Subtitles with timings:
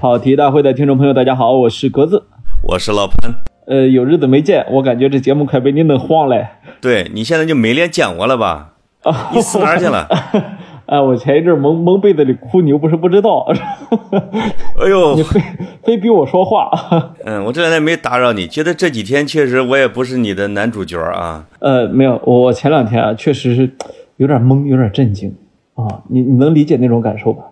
[0.00, 2.22] 跑题大会的听众朋友，大家好，我是格子，
[2.62, 3.34] 我是老潘。
[3.66, 6.36] 呃，有日子没见，我感觉这节目快被你弄黄了。
[6.80, 8.74] 对你现在就没脸见我了吧？
[9.02, 10.08] 啊，你死哪儿去了？
[10.86, 13.44] 啊， 我前一阵蒙蒙被子里哭，你又不是不知道。
[14.80, 15.40] 哎呦，你非
[15.82, 16.70] 非逼我说话。
[17.24, 21.44] 嗯，我这两天没打扰你，觉得这几天确实我也不是你的男主角啊。
[21.58, 23.68] 呃，没有，我前两天啊，确实是
[24.18, 25.34] 有点懵，有点震惊
[25.74, 26.02] 啊。
[26.08, 27.42] 你你能理解那种感受吧？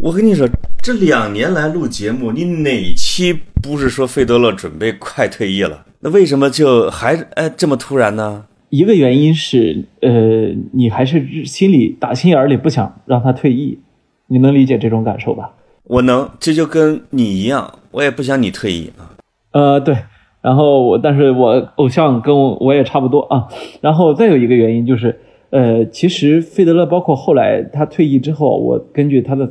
[0.00, 0.48] 我跟你说，
[0.82, 5.86] 这两年来录节目，你哪期不是说费德勒准备快退役了？
[6.00, 8.44] 那为什么就还哎这么突然呢？
[8.70, 13.78] 一个原因是，呃，你还是心里打心眼里不想让他退役，
[14.26, 15.52] 你能理解这种感受吧？
[15.84, 19.14] 我能，这就跟你一样，我也不想你退役啊。
[19.52, 19.96] 呃，对，
[20.42, 23.46] 然后我，但是我偶像跟我我也差不多啊。
[23.80, 29.48] 然后再有一个原因就是，呃，其实费德勒包括后来他退役之后，我根据他的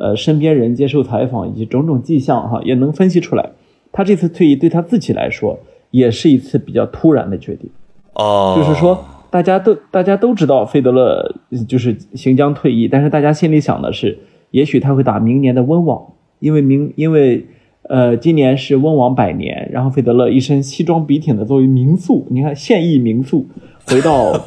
[0.00, 3.50] 呃身边人接受采访以及种种迹象哈，也能分析出来，
[3.92, 5.58] 他这次退役对他自己来说
[5.90, 7.68] 也是一次比较突然的决定。
[8.14, 11.36] 哦，就是说，大家都大家都知道费德勒
[11.68, 14.18] 就是行将退役，但是大家心里想的是，
[14.50, 16.02] 也许他会打明年的温网，
[16.38, 17.46] 因为明因为
[17.82, 23.46] 呃今年是温网百年，然后费德勒一身西装笔挺的作为名宿，你看现役名宿
[23.86, 24.32] 回到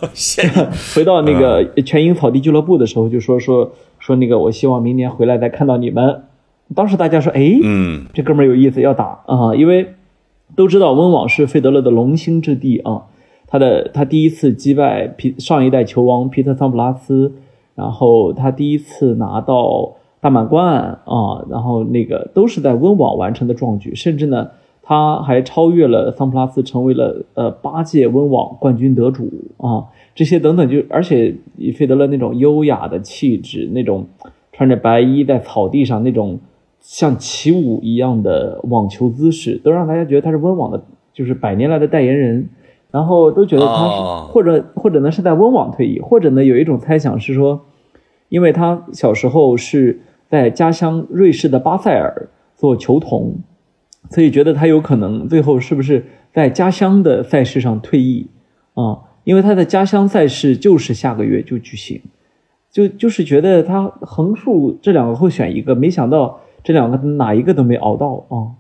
[0.96, 6.24] 回到那个全英草地俱乐部的时候，就说说说那个我希望明年回来再看到你们。
[6.76, 9.94] 当时大家说，哎，嗯，这哥们儿有意思，要打啊，因为
[10.56, 13.04] 都知道温网是费德勒的龙兴之地啊。
[13.46, 17.34] 他的他第一次击败皮上一代球王皮特桑普拉斯，
[17.76, 24.50] 然后他第一次拿到大满贯啊，然后那个都是在温网完成的壮举，甚至呢
[24.84, 34.06] 他还超越了桑普拉斯，成为了呃八届温网冠军得主啊，这些等等就而且以费德勒那种优雅的气质，那种
[34.52, 36.40] 穿着白衣在草地上那种
[36.80, 42.50] 像起舞一样的网球姿势，都让大家觉得他是温网的，就是百年来的代言人。
[42.92, 47.62] 然后都觉得他是，或者或者呢是在温网退役，或者呢有一种猜想是说，
[48.30, 53.38] 因为他小时候是在家乡瑞士的巴塞尔做球童，
[54.14, 58.30] 所以觉得他有可能最后是不是在家乡的赛事上退役
[58.76, 59.00] 啊？
[59.24, 62.02] 因为他的家乡赛事就是下个月就举行，
[62.72, 68.60] 就就是觉得他横竖这两个会选一个，没想到这两个哪一个都没熬到啊。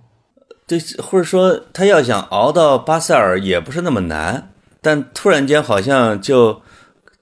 [0.65, 6.61] 对，或者说他要想熬到巴塞尔也不是那么难，但突然间好像就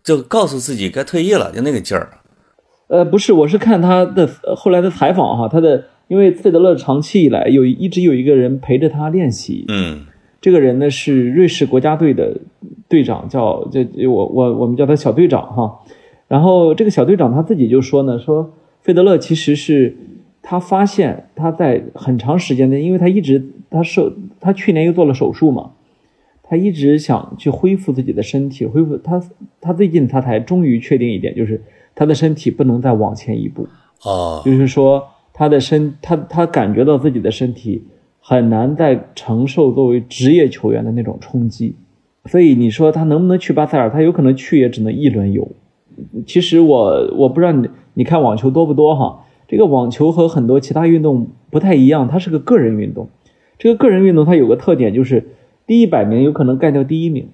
[0.04, 2.10] 就告诉自己该退役了，就那个劲儿。
[2.88, 10.06] 呃，不是，我是看他的后来的采访哈，他的因为费德勒长期以来有一直有一个人陪着他练习，嗯，
[10.42, 12.38] 这个人呢是瑞士国家队的
[12.90, 15.80] 队长，叫这我我我们叫他小队长哈，
[16.28, 18.52] 然后这个小队长他自己就说呢，说
[18.82, 19.96] 费德勒其实是。
[20.44, 25.74] 他发现他在很长时间内，因为他一直他受他去年又做了手术嘛，
[26.42, 29.22] 他一直想去恢复自己的身体，恢复他
[29.62, 31.62] 他最近他才终于确定一点，就是
[31.94, 33.68] 他的身体不能再往前一步。
[34.04, 35.08] 哦，就是说
[35.42, 37.84] 他的身他他感觉到自己的身体
[38.20, 41.76] 很难再承受作为职业球员的那种冲击，
[42.26, 43.90] 所以你说他能不能去巴塞尔？
[43.90, 45.48] 他有可能去，也只能一轮游。
[46.28, 49.26] 其实我我不知道你你看网球多不多哈。
[49.48, 53.10] 这个网球和很多其他运动不太一样，它是个个人运动。
[53.58, 55.30] 这个个人运动它有个特点，就是
[55.66, 57.30] 第一百名有可能干掉第一名。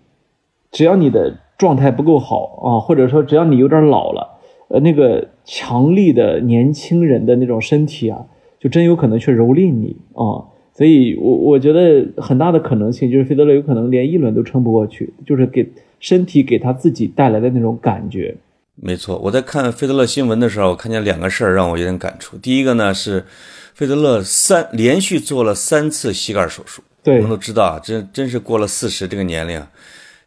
[0.71, 4.36] 只要你的状态不够好啊，或者说只要你有点老了，
[4.69, 8.25] 呃，那个强力的年轻人的那种身体啊，
[8.59, 10.43] 就真有可能去蹂躏你啊。
[10.73, 15.67] 所以，我我觉得很大的可能性就是费德勒有可能连一轮都撑不过去，就是给
[15.99, 18.35] 身体给他自己带来的那种感觉。
[18.75, 22.37] 没错，我在看费德勒新闻的时候，我看见两个事儿让我有点感触。
[22.37, 23.25] 第一个呢是，
[23.73, 26.83] 费德勒三连续做了三次膝盖手术。
[27.01, 29.59] 对，我们都知道啊，真真是过了四十这个年龄，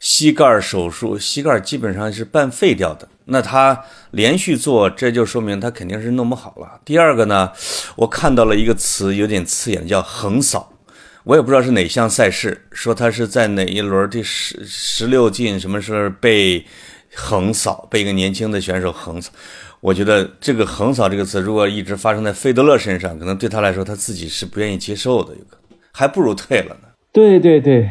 [0.00, 3.09] 膝盖手术，膝盖基本上是半废掉的。
[3.27, 6.80] 那他连续做，这就说明他肯定是弄不好了。
[6.84, 7.53] 第二个呢，
[7.95, 10.72] 我看到了一个词有点刺眼，叫横扫。
[11.22, 16.66] 我也不知道是哪项赛事，说他是在哪一轮第十十六进什么时候被。
[17.13, 19.33] 横扫被一个年轻的选手横扫，
[19.80, 25.34] 我觉得这个“横扫”这个词，如果一直发生在费德勒身上，可能对他来说他自己是不愿意接受的，
[25.91, 26.89] 还不如退了呢。
[27.13, 27.91] 对对对，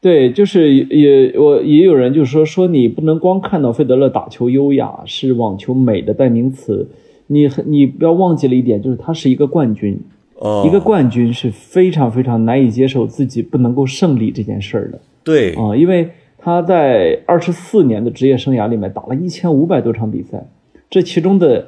[0.00, 6.88] 对，就是也我也有人就说说你不能光看到费德勒打球优雅是网球美的代名词，
[7.26, 10.00] 你你不要忘记了一点，就是他是一个冠军，
[10.36, 15.00] 哦，一个冠军是非常非常难以接受自己不能够胜利这件事儿的。
[15.24, 16.10] 对啊，因为。
[16.40, 20.46] 他在二十四年的职业生涯里面打了一千五百多场比赛，
[20.88, 21.66] 这其中的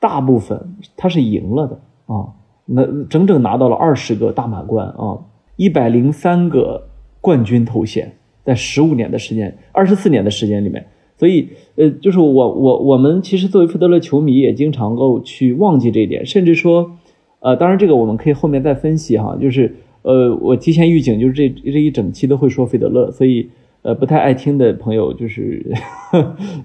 [0.00, 2.32] 大部分他是赢了的啊，
[2.64, 5.18] 那整整拿到了二十个大满贯啊，
[5.56, 6.82] 一百零三个
[7.26, 8.12] 冠军头衔，
[8.44, 10.86] 在十五年的时间，二十四年的时间里面。
[11.18, 16.92] 所以，呃，就是我我我们其实作为费德勒球迷，也经常够去忘记这一点，甚至说，
[17.40, 19.36] 呃，当然这个我们可以后面再分析哈。
[19.40, 23.50] 就是，呃，我提前预警，就是这这一整期都会说费德勒，所以，
[23.86, 25.64] 呃，不太爱听的朋友，就是，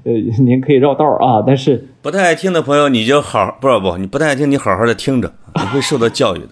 [0.04, 1.44] 呃，您可以绕道啊。
[1.46, 6.48] 但是不太爱听的朋友，你就好不不，你不太爱听，你好好的听着，你会受到教育的。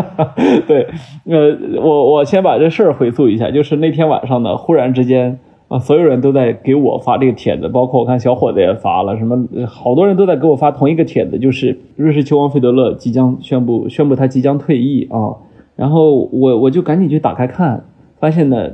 [0.66, 0.88] 对，
[1.26, 5.38] 呃，我我先把这事儿回溯一下，就是那天晚上呢，忽然之间。
[5.68, 15.36] 啊，所有人都在给我发这个帖子，包括我看小伙子也发了，什么好多人都在给我发同一个帖子，就是瑞士球王费德勒即将宣布宣布他即将退役啊。
[15.76, 17.84] 然后我我就赶紧去打开看，
[18.18, 18.70] 发现呢，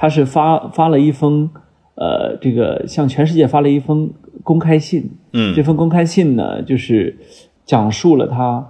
[0.00, 1.50] 他是发发了一封
[1.94, 4.10] 呃，这个向全世界发了一封
[4.42, 5.10] 公开信。
[5.34, 7.18] 嗯，这封公开信呢，就是
[7.66, 8.66] 讲述了他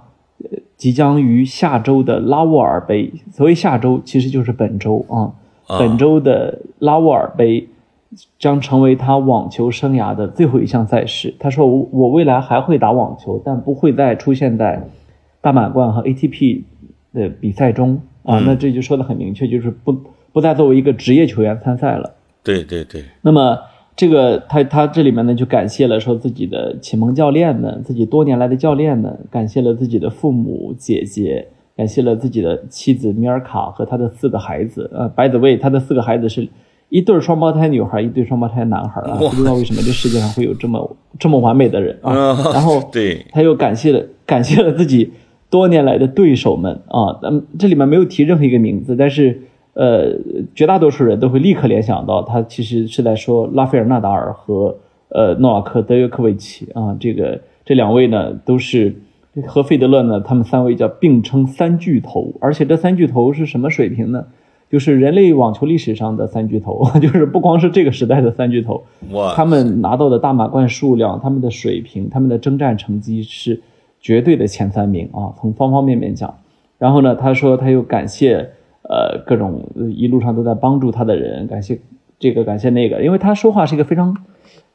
[0.75, 5.31] 即将于下周的拉沃尔杯，所谓下周其实就是本周啊。
[5.79, 7.69] 本周的拉沃尔杯
[8.37, 11.33] 将成为他网球生涯的最后一项赛事。
[11.39, 14.85] 他说：“我我未来还会打网球，但不会再出现在
[15.39, 16.63] 大满贯和 ATP
[17.13, 19.95] 的比赛中啊。”那这就说的很明确，就是不
[20.31, 22.13] 不再作为一个职业球员参赛了。
[22.43, 23.03] 对对对。
[23.21, 23.59] 那么
[23.95, 31.47] 这个他他这里面呢，就感谢了说自己的启蒙教练们，自己多年来的教练们，感谢了自己的父母姐姐。
[31.77, 34.91] 感谢了自己的妻子米尔卡和他的四个孩子。
[34.93, 36.47] 呃，by the way，他的四个孩子是
[36.89, 39.17] 一对双胞胎女孩，一对双胞胎男孩啊。
[39.17, 42.35] 不知道为什么这世界上会有这么这么完美的人啊。
[42.53, 45.11] 然后，对，他又感谢了感谢了自己
[45.49, 47.17] 多年来的对手们啊。
[47.23, 49.41] 嗯，这里面没有提任何一个名字，但是
[49.73, 50.17] 呃，
[50.53, 54.75] 绝大多数人都会立刻联想到他其实是在说拉斐尔纳达尔和
[55.09, 56.95] 呃诺瓦克德约科维奇啊。
[56.99, 58.95] 这个这两位呢都是。
[59.47, 64.25] 和费德勒呢，他们三位叫并称三巨头，而且这三巨头是什么水平呢？
[64.69, 68.83] 就是人类网球历史上的三巨头， 就是不光是这个时代的三巨头。
[69.33, 73.61] 他们拿到的大满贯数量、他们的水平、他们的征战成绩是
[74.01, 75.31] 绝对的前三名啊！
[75.39, 76.35] 从方方面面讲。
[76.77, 78.49] 然后呢，他说他又感谢
[78.91, 79.63] 呃各种
[79.95, 81.79] 一路上都在帮助他的人，感谢
[82.19, 84.15] 这个感谢那个，因为他说话是一个非常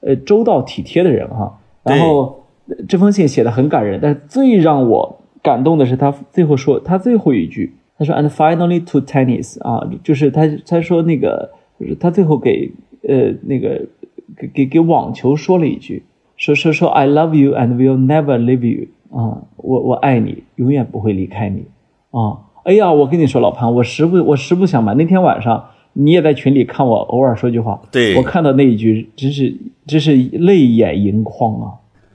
[0.01, 1.61] 呃周到体贴的人哈。
[1.85, 2.43] 然后。
[2.89, 11.49] 这封信写的很感人，但是最让我感动的是他最后说他最后一句，他说 “and finally to tennis” 啊，就是他他说那个
[11.79, 12.73] 就是他最后给
[13.07, 13.87] 呃那个
[14.37, 16.03] 给给给网球说了一句，
[16.37, 21.67] 说说说 “I love you and will never leave you” 啊，我我爱你，永远不会离开你
[22.11, 22.46] 啊！
[22.67, 31.67] 哎呀，我跟你说，老潘，我实不我实不相瞒那天晚上你也在群里看我偶尔说句话，对我看到那一句，真是真是泪眼盈眶啊！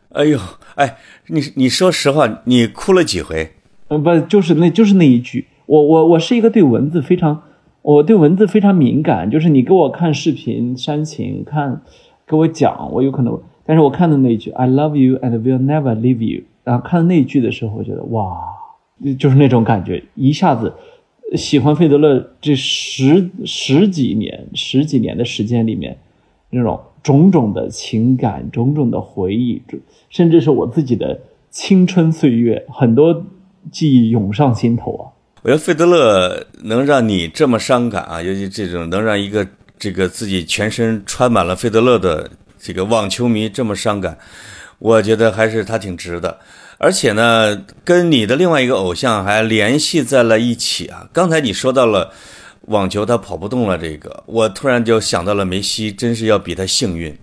[0.09, 0.37] 哎呦，
[0.75, 3.51] 哎，你你说实话，你哭了几回？
[3.87, 5.47] 嗯，不，就是那，就是那一句。
[5.67, 7.43] 我我我是一个对文字非常，
[7.81, 9.31] 我对文字非常敏感。
[9.31, 11.81] 就是你给我看视频煽情，看
[12.27, 13.39] 给我讲，我有可能。
[13.65, 18.37] 但是我看的那一句 “I love you and will never leave you”，然后看到那一句的时候，我觉得哇，
[19.17, 20.73] 就是那种感觉，一下子
[21.35, 25.97] 喜欢费德勒这十十几年、十几年的时间里面
[26.49, 26.79] 那种。
[27.03, 29.59] 种种的情感，种种的回忆，
[30.11, 31.19] 甚至是我自己的
[31.49, 33.25] 青春岁月，很多
[33.71, 35.09] 记忆涌上心头啊！
[35.41, 39.47] 我觉得费德勒能让你这么伤感啊，尤其这种能让一个
[39.79, 44.15] 这个自己全身穿满了费德勒的这个网球迷这么伤感，
[44.77, 46.37] 我觉得还是他挺值的。
[46.81, 51.07] 而且呢，跟你的另外一个偶像还联系在了一起啊！
[51.13, 52.11] 刚才你说到了。
[52.67, 57.17] 网球他跑不动了，这个我突然就想到了梅西，真是要比他幸运。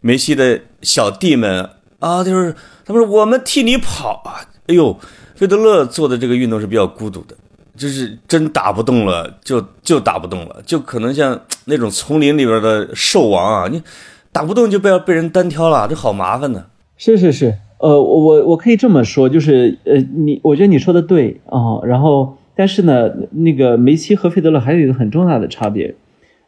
[0.00, 2.54] 梅西的小弟们啊，就是
[2.86, 4.46] 他们说我们替你跑啊。
[4.68, 4.96] 哎呦，
[5.34, 7.36] 费德勒做的这个运动是比较孤独的，
[7.76, 13.82] 就是真打不动了，就就打不动了，就可能像那种丛林里边的兽王啊，你
[14.30, 16.66] 打不动就被被人单挑了，这好麻烦呢。
[16.96, 22.36] 是是是，呃，我我我可以这么说，就是呃，你我觉得你说的对啊，然后。
[22.60, 25.94] 但是呢，那个梅西和费德勒还有一个很重大的差别，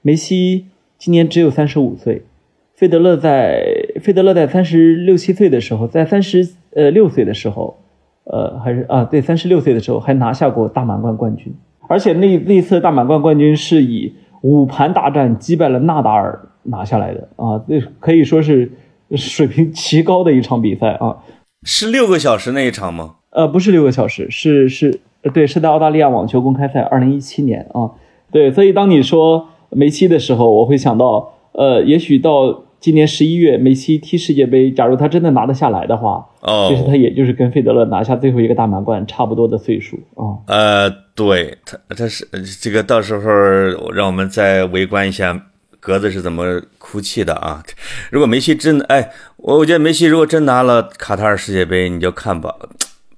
[0.03, 0.67] 梅西
[0.99, 2.25] 今年只有三十五岁，
[2.75, 3.65] 费德勒在
[4.01, 7.79] 费德勒在三十六七岁的时候，在三十呃六岁的时候，
[8.25, 11.55] 呃还是啊对三十六岁的时候还拿下过大满贯冠军，
[11.87, 18.73] 而且那那次大满贯冠军是以五盘大战击败了纳达尔拿下来的啊，这可以说是
[19.17, 21.19] 水平极高的一场比赛啊，
[21.65, 23.17] 是六个小时那一场吗？
[23.31, 25.01] 呃，不是六个小时，是是。
[25.35, 27.91] 对，是在澳大利亚网球公开赛，二零一七年啊。
[28.33, 40.41] 对，所以当你说梅西的时候，我会想到，呃，也许到今年十一月梅西踢世界杯，假如他真的拿得下来的话，哦，其实他也就是跟费德勒拿下最后一个大满贯差不多的岁数啊。
[40.47, 42.27] 呃，对他他是
[42.59, 43.31] 这个到时候
[43.93, 45.39] 让我们再围观一下
[45.81, 47.63] 格子是怎么哭泣的啊。
[48.11, 52.55] 如果梅西真哎，我我觉得梅西如果真拿了卡塔尔世界杯，你就看吧，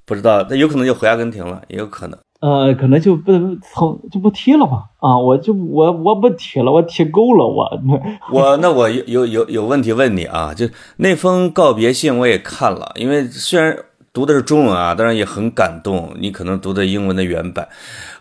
[0.07, 2.19] 不知道他有可能就回阿根廷了，也有可能。
[2.40, 3.33] 呃，可能就不
[3.73, 4.83] 从就不踢了吧？
[4.99, 7.81] 啊，我就我我不踢了，我踢够了，我
[8.33, 13.76] 我那我有有有有问题问你啊，就那封告别信我也看了，因为虽然
[14.12, 16.14] 读的是中文啊，当然也很感动。
[16.19, 17.69] 你可能读的英文的原版，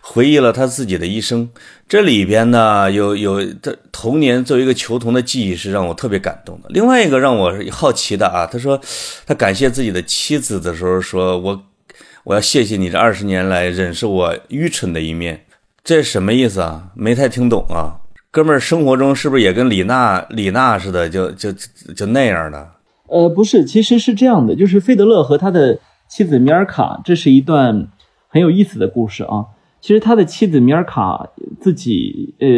[0.00, 1.50] 回忆了他自己的一生。
[1.88, 6.68] 这里边呢有有他童年作为一个球童的记忆是让我特别感动的。
[6.70, 8.80] 另外一个让我好奇的啊，他说
[9.26, 11.62] 他感谢自己的妻子的时候说，我。
[12.24, 15.44] 我要谢谢你这二十年来忍受我愚蠢的一面，
[15.82, 16.84] 这什么意思啊？
[16.94, 17.98] 没太听懂啊，
[18.30, 21.50] 哥们儿，生活中是不是也跟李娜李娜似的，就就
[21.96, 22.70] 就那样的？
[23.12, 25.78] 呃，不是，其实是这样的，就是费德勒和他的
[26.08, 27.88] 妻子米尔卡，这是一段
[28.28, 29.46] 很有意思的故事啊。
[29.80, 31.28] 其实他的妻子米尔卡
[31.60, 32.48] 自己，呃，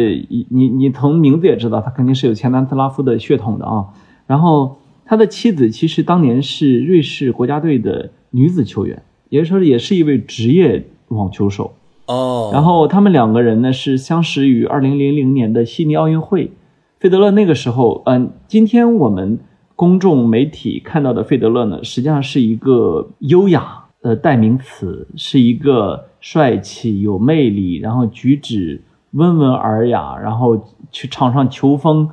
[0.49, 3.87] 你你从名字也知道，他肯定是有前南斯拉夫的血统的啊。
[4.27, 9.03] 然后他的妻子其实当年是瑞士国家队的女子球员。
[9.29, 11.73] 也就是说，也是一位职业网球手
[12.05, 12.51] 哦。
[12.53, 16.51] 然后他们两个人呢是相识于二零零零年的悉尼奥运会。
[16.99, 19.39] 费德勒那个时候，嗯，今天我们
[19.75, 32.09] 公众媒体看到的费德勒呢，实际上是一个优雅的代名词，是一个帅气、有魅力，然后举止温文尔雅，然后去场上球风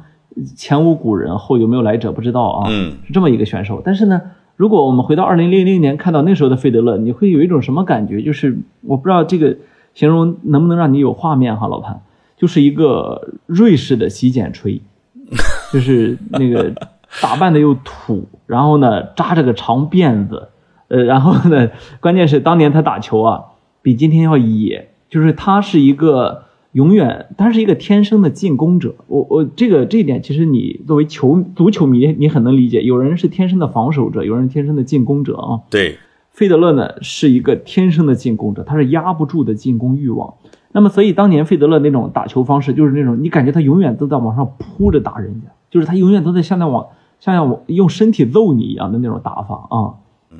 [0.56, 3.80] 前无古人后有没有来者不知道啊，嗯，是这么一个选手。
[3.84, 4.20] 但是呢。
[4.54, 8.22] 如果我们回到二零零零年，看到那时候的费德勒，你会有一种什么感觉？
[8.22, 9.56] 就是我不知道这个
[9.94, 12.00] 形容能不能让你有画面哈，老潘，
[12.36, 14.80] 就是一个瑞士的洗剪吹，
[15.72, 16.72] 就是那个
[17.20, 20.48] 打扮的又土，然后呢扎着个长辫子，
[20.88, 21.68] 呃，然后呢，
[22.00, 23.42] 关键是当年他打球啊，
[23.82, 26.44] 比今天要野，就是他是一个。
[26.72, 28.94] 永远，他是一个天生的进攻者。
[29.06, 32.80] 我我这个这一点，其实你作为球足球迷，你很能理解。
[32.80, 35.60] 有人是天生的防守者，有人天生的进攻者啊。
[35.68, 35.98] 对，
[36.30, 40.32] 费德勒呢是一个天生的进攻者，他是压不住的进攻欲望。
[40.72, 46.86] 那么，所以当年费德勒那种打球方式，就是那种你感觉他永远都在往上扑着打人家，就是他永远都在向那往
[47.22, 49.94] 像要用身体揍你一样的那种打法啊。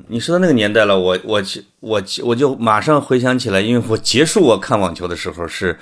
[0.08, 1.42] 你说到那个年代了，我我
[1.80, 5.78] 我我就马上回想起来，因为我结束我看网球的时候是。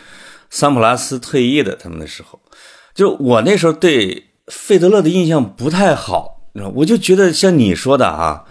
[0.52, 2.40] 桑普拉斯退役的他们的时候，
[2.92, 6.40] 就我那时候对费德勒的印象不太好，
[6.74, 8.44] 我就觉得像你说的啊，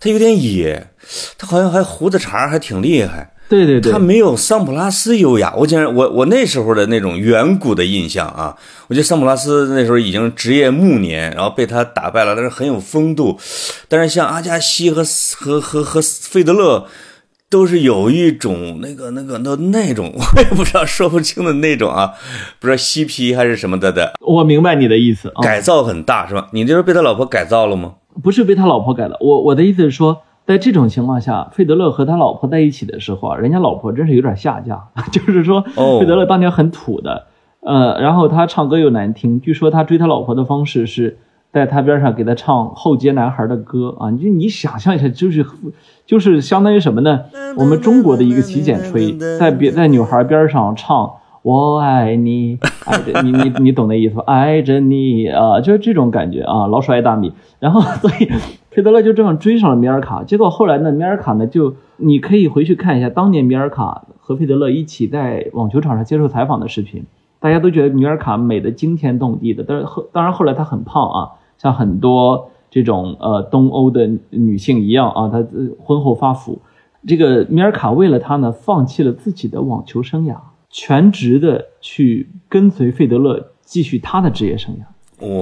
[0.00, 0.88] 他有点野，
[1.38, 3.33] 他好像还胡子茬还挺厉害。
[3.48, 5.54] 对对对，他没有桑普拉斯优雅。
[5.56, 8.56] 我竟然我我那时候的那种远古的印象啊，
[8.88, 13.38] 我觉得桑普拉斯那时候已经职业暮年，然后被他打败了，但是很有风度。
[13.88, 15.04] 但是像阿加西和
[15.36, 16.86] 和和和费德勒。
[17.50, 22.10] 都是有一种那个那个那那种， 我也不知道说不清的那种啊，
[22.58, 24.14] 不知道嬉皮还是什么的的。
[24.20, 26.48] 我明白你的意思，改造很大是吧？
[26.50, 27.94] 你这是被他老婆改造了吗？
[28.24, 29.16] 不是被他老婆改了。
[29.20, 34.84] 我我的意思是说，在这种情况下，费德勒和他老婆在一起的时候啊，人家老婆真是有点下嫁。
[35.10, 37.26] 就是说，费德勒当年很土的，
[37.60, 41.18] 呃，然后他唱歌又难听，据说他追他老婆的方式是。
[41.54, 45.46] 在他边上给他唱后街男孩的歌啊，你就你想象一下，就是
[46.04, 47.20] 就是相当于什么呢？
[47.56, 54.24] 我们中国的一个洗剪吹，在别在女孩边上唱我爱你，爱着你，你你懂那意思吧？
[54.26, 57.32] 爱着你啊，就是这种感觉啊，老鼠爱大米。
[57.60, 58.28] 然后所以
[58.74, 67.04] 费德勒就这么追上了米尔卡，结果后来呢，米尔卡呢就你可以回去看一下当年米尔卡和费德勒一起在网球场上接受采访的视频，
[67.38, 71.30] 大家都觉得米尔卡美的惊天动地的，但是后当然后来她很胖啊。
[71.56, 75.44] 像很多这种呃东欧的女性一样啊，她
[75.78, 76.60] 婚后发福。
[77.06, 80.34] 这个米尔卡为了他呢，放弃了自己的网球生涯，
[80.68, 84.78] 全职的去跟随费德勒继续他的职业生涯。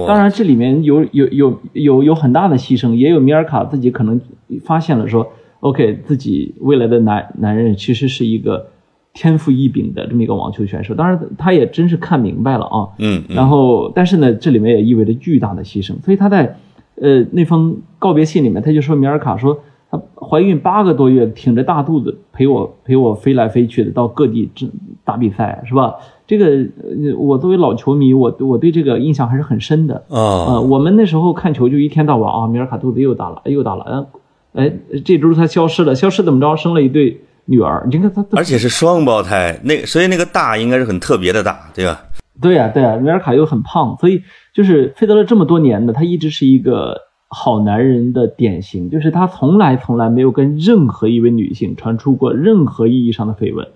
[0.07, 4.19] 当然这里面有有有有有很大的牺牲，也有米尔卡自己可能
[4.63, 8.67] 发现了说，OK，自己未来的男男人其实是一个。
[9.15, 12.89] 天赋异禀的这么一个网球选手，当然他也真是看明白了啊。
[12.97, 13.23] 嗯。
[13.29, 16.01] 然后，但是呢，这里面也意味着巨大的牺牲。
[16.01, 16.57] 所以他在，
[16.95, 19.59] 呃，那封告别信里面，他就说米尔卡说，
[19.93, 24.49] 她怀孕八个多月，挺着大肚子陪我陪我飞来飞去的到各地
[25.05, 25.95] 打比赛，是吧？
[26.25, 26.67] 这个
[27.17, 30.59] 我作为老球迷，我我对这个印象还是很深的啊。
[30.59, 34.07] 我们那时候看球就一天到晚啊，米尔卡肚子又大了，又大了。
[34.53, 34.73] 哎，
[35.05, 36.55] 这周他消失了，消失怎么着？
[36.55, 37.21] 生了一对。
[37.45, 42.01] 女儿，你看她，而且是双胞胎，那所以那个大应该是很特别的大，对吧？
[42.41, 44.21] 对呀、对呀、米尔卡又很胖，所以
[44.53, 46.95] 就是费德勒这么多年呢，他一直是一个
[47.33, 53.67] 好男人的典型，就是他从来从来没有跟任何一位女性传出过任何意义上的绯闻，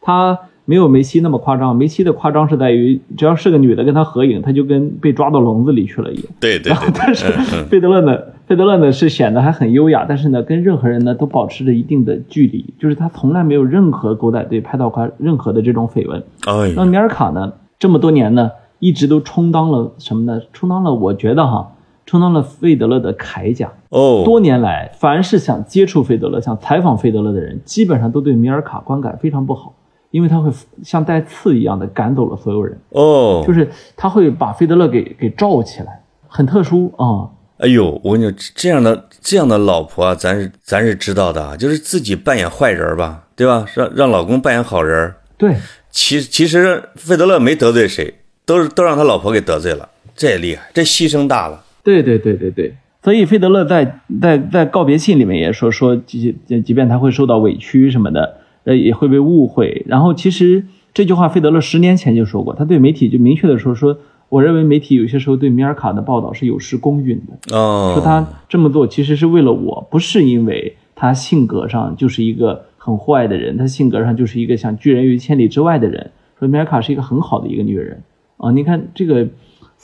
[0.00, 6.24] 他没有梅西那么夸张，梅西的夸张是在于只要是个女的跟他合影，他就跟被抓到笼子里去了一样。
[6.40, 7.30] 对对对但是
[7.64, 16.22] 费德勒呢，费德勒呢是显得还很优雅，但是呢，跟任何人呢都保持着一定的距离，就是他从来没有任何狗仔队拍到过任何的这种绯闻。
[16.46, 20.40] 哎那米尔卡呢，这么多年呢，一直都充当了什么呢？
[20.54, 21.72] 充当了，我觉得哈，
[22.06, 23.72] 充当了费德勒的铠甲。
[23.88, 29.74] 哦，多年来，凡是想接触费德勒、想采访费德勒的人，基本上都对米尔卡观感非常不好，
[30.10, 30.50] 因为他会
[30.82, 43.64] 像带刺一样的赶走了所有人，哦，就是他会把费德勒给给罩起来，很特殊啊、哎呦，我跟你说，这样的这样的老婆啊，咱是咱是知道的啊，就是自己扮演坏人吧，对吧？
[43.74, 45.14] 让让老公扮演好人。
[45.36, 45.56] 对，
[45.90, 48.12] 其其实费德勒没得罪谁，
[48.44, 51.63] 都是都让他老婆给得罪了，这也厉害，这牺牲大了。
[51.84, 59.84] 对对对对对，所以费德勒在在在告别信里面也说说，即即便他会受到委屈什么的，呃，也会被误会。
[59.86, 63.98] 然后其实这句话费德勒十年前就说过，他对媒体就明确的说说，
[64.30, 76.10] 我认为媒体有些时候对米尔卡的报道是有失公允的，哦，说他这么做其实是为了我，不是因为他性格上就是一个很坏的人，他性格上就是一个想拒人于千里之外的人。
[76.38, 78.02] 说米尔卡是一个很好的一个女人
[78.38, 79.28] 啊，你看这个，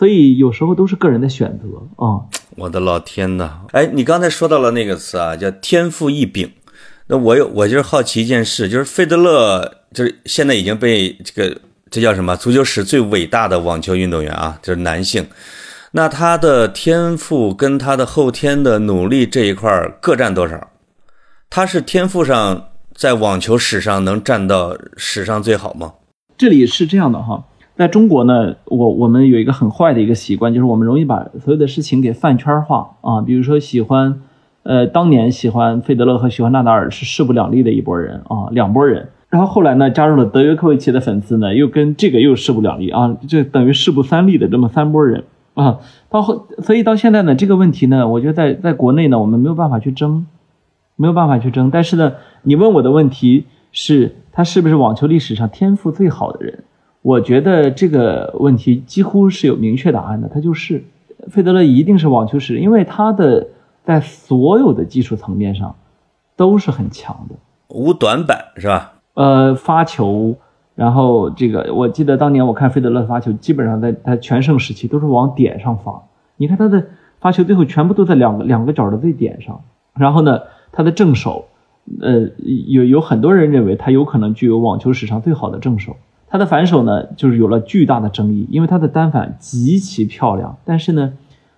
[0.01, 1.67] 所以有时候都是个人的选择
[2.03, 2.25] 啊。
[2.57, 3.61] 我的老天呐！
[3.73, 6.51] 哎，你刚才说到了那个词啊，叫天赋异禀。
[7.09, 11.55] 那我有，我就是好奇一件事，就是费德勒，就是现在已经被这个
[11.91, 12.35] 这叫什么？
[12.35, 15.27] 足球史最伟大的网球运动员啊，就是男性。
[15.93, 20.71] 那他的天赋跟他的后天的努力这一块儿各占多少？
[21.51, 25.93] 他是天赋上在网球史上能占到史上最好吗？
[26.39, 27.45] 这里是这样的哈，
[27.81, 33.23] 在中国呢，我我们有一个很坏的一个习惯，就是我们容易把所有的事情给饭圈化啊。
[33.23, 34.21] 比如说喜欢，
[34.65, 39.09] 呃，当年喜欢费德勒和喜欢纳达尔是势不两立的一拨人啊，两拨人。
[39.31, 45.79] 然后后来呢，加入了德约科维奇的粉丝呢，又跟这个又势不两立啊，这等于势不三立的这么三拨人啊。
[46.11, 50.27] 到后，所以到现在呢，这个问题呢，我觉得在在国内呢，我们没有办法去争，
[50.97, 51.71] 没有办法去争。
[51.71, 52.13] 但是呢，
[52.43, 56.65] 你问我的问题是，他是不是网球历史上天赋最好的人？
[57.03, 60.85] 我觉得这个问题几乎是有明确答案的，他就是
[61.29, 63.49] 费德勒一定是网球史，因为他的
[63.85, 65.75] 在所有的技术层面上
[66.37, 67.35] 都是很强的。
[67.69, 68.93] 无短板是吧？
[69.15, 70.37] 呃，发球，
[70.75, 76.03] 然后这个我记得当年我看费德勒发球，基本上在他全盛时期都是往点上发。
[76.37, 76.85] 你看他的
[77.21, 79.63] 发球最后全部都在两个两个角的最点上。
[79.95, 80.41] 然后呢，
[80.73, 81.47] 他的正手，
[82.01, 82.29] 呃，
[82.67, 85.97] 有有很多人认为他有可能具有网球史上最好的正手。
[86.31, 90.57] 他的反手呢，就是有了巨大的争议，因为他的单反极其漂亮。
[90.65, 91.13] 但是呢，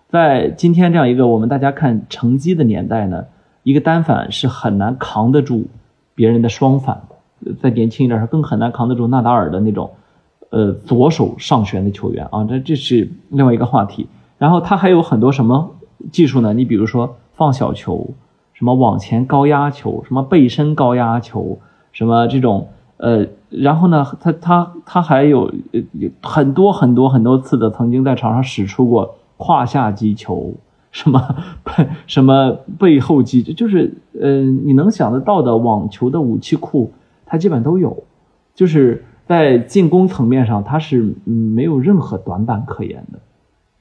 [0.08, 3.26] 在今天这样一个我们大家看成绩的年代呢，
[3.62, 5.66] 一个单反是很难扛得住
[6.14, 7.52] 别人的双反的。
[7.60, 9.90] 再年轻一点，更很难扛得住纳达尔的那种，
[10.50, 14.08] 呃，左手上旋的球员啊，这这是另外一个话题。
[14.38, 15.74] 然后他还有很多什么
[16.10, 16.54] 技术呢？
[16.54, 18.14] 你比如说放小球，
[18.54, 21.58] 什么往前高压球，什么背身高压球，
[21.92, 22.68] 什么这种
[23.02, 25.80] 呃，然后呢，他他他还有呃
[26.22, 30.54] 很多很多很多次的曾经在场上使出过胯下击球，
[30.92, 31.34] 什么
[32.06, 36.92] 什么背后击，就是呃你能想得到的网球的武器库。
[37.26, 38.04] 他基本都有，
[38.54, 43.18] 就是在进攻层面上，他是没有任何短板可言的。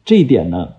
[0.05, 0.69] 这一点呢，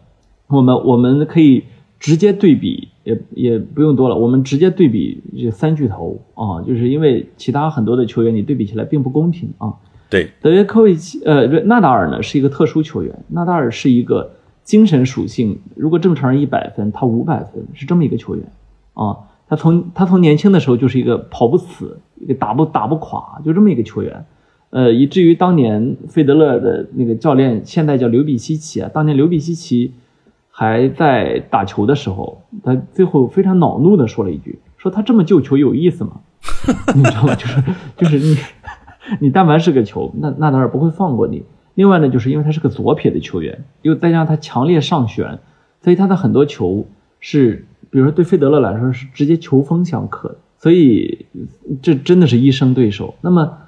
[0.48, 1.64] 我们我们可以
[2.00, 9.74] 直接对比，也也不用多了，我们直接对比这三巨头啊，就是因为其他很多的球员你对比起来并不公平啊。
[10.08, 14.30] 对，德约科维奇，呃，纳达尔呢是一个特殊球员，纳达尔是一个
[14.62, 18.44] 精神属性，如果正常人一百分，他五百分，是这么一个球员
[18.94, 19.16] 啊。
[19.48, 24.24] 他从他从年轻的时候就是一个跑不死，一个打不打不垮，就这么一个球员，
[24.70, 29.92] 呃，以至于当年费德勒的那个教练，现在叫刘比西奇啊，当年刘比西奇
[30.62, 36.20] 还在打球的时候，他最后非常恼怒的说了一句，说他这么救球有意思吗？
[36.94, 37.34] 你知道吗？
[37.34, 37.64] 就是
[37.96, 38.36] 就是你
[39.18, 41.42] 你但凡是个球，那纳达尔不会放过你。
[41.74, 45.40] 另外呢，就是因为他是个左撇的球员，又再加上他强烈上旋，
[45.80, 46.86] 所以他的很多球
[47.18, 47.66] 是。
[47.90, 51.26] 比如说，对费德勒来说是直接球风相克，所以
[51.82, 53.14] 这真的是一生对手。
[53.20, 53.58] 那么，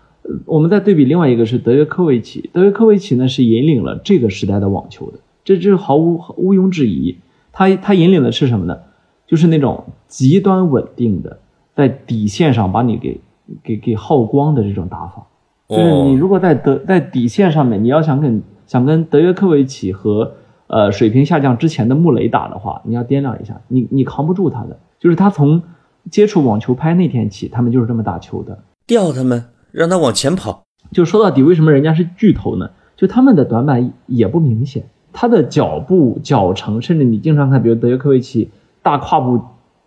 [0.47, 7.19] 我们再对比另外一个是德约科维奇，德约科维奇呢是引领了这个时代的网球的，这这毫无毋庸置疑。
[7.53, 8.79] 他他引领的是什么呢？
[9.27, 11.39] 就是那种极端稳定的，
[11.75, 13.21] 在底线上把你给
[13.63, 15.27] 给给耗光的这种打法
[15.69, 20.35] 就是你如果在德在底线上面，你要想跟想跟德约科维奇和
[20.67, 24.79] 呃水平下降之前的穆雷打的话，你要掂量一下，你你扛不住他的。
[24.99, 25.63] 就是他从
[26.11, 30.65] 接触网球拍那天起，他们就是这么打球的，吊他们，让他往前跑。
[30.93, 32.71] 就说到底，为什么人家是巨头呢？
[32.97, 38.51] 就他们的短板也不明显，他的脚步、脚程，甚至你经常看，比如德约科维奇
[38.83, 39.41] 大跨步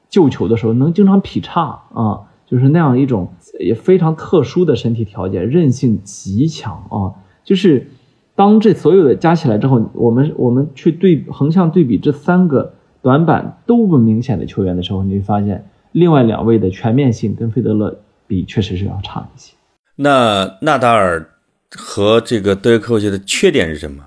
[0.09, 3.27] 救球的时候，能经常劈叉啊，就是那样一种
[3.59, 7.13] 也非常特殊的身体条件，韧性极强啊。
[7.43, 7.87] 就是
[8.35, 19.53] 当这所有的加起来之后，我们我们去对横向对比这三个短板都不明显的球员的时候，你会发现另外两位的全面性跟费德勒比，确实是要差一些。
[19.97, 21.27] 那纳达尔
[21.75, 24.03] 和这个德约科维奇的缺点是什么？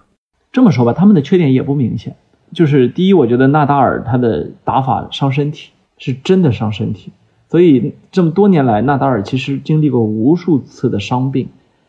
[0.53, 2.17] 这么说吧，他们的缺点也不明显。
[2.53, 7.13] 就是第一，我觉得纳达尔他的打法伤身体，是真的伤身体。
[7.49, 11.49] 所以这么多年来，纳达尔其实经历过无数次的伤病，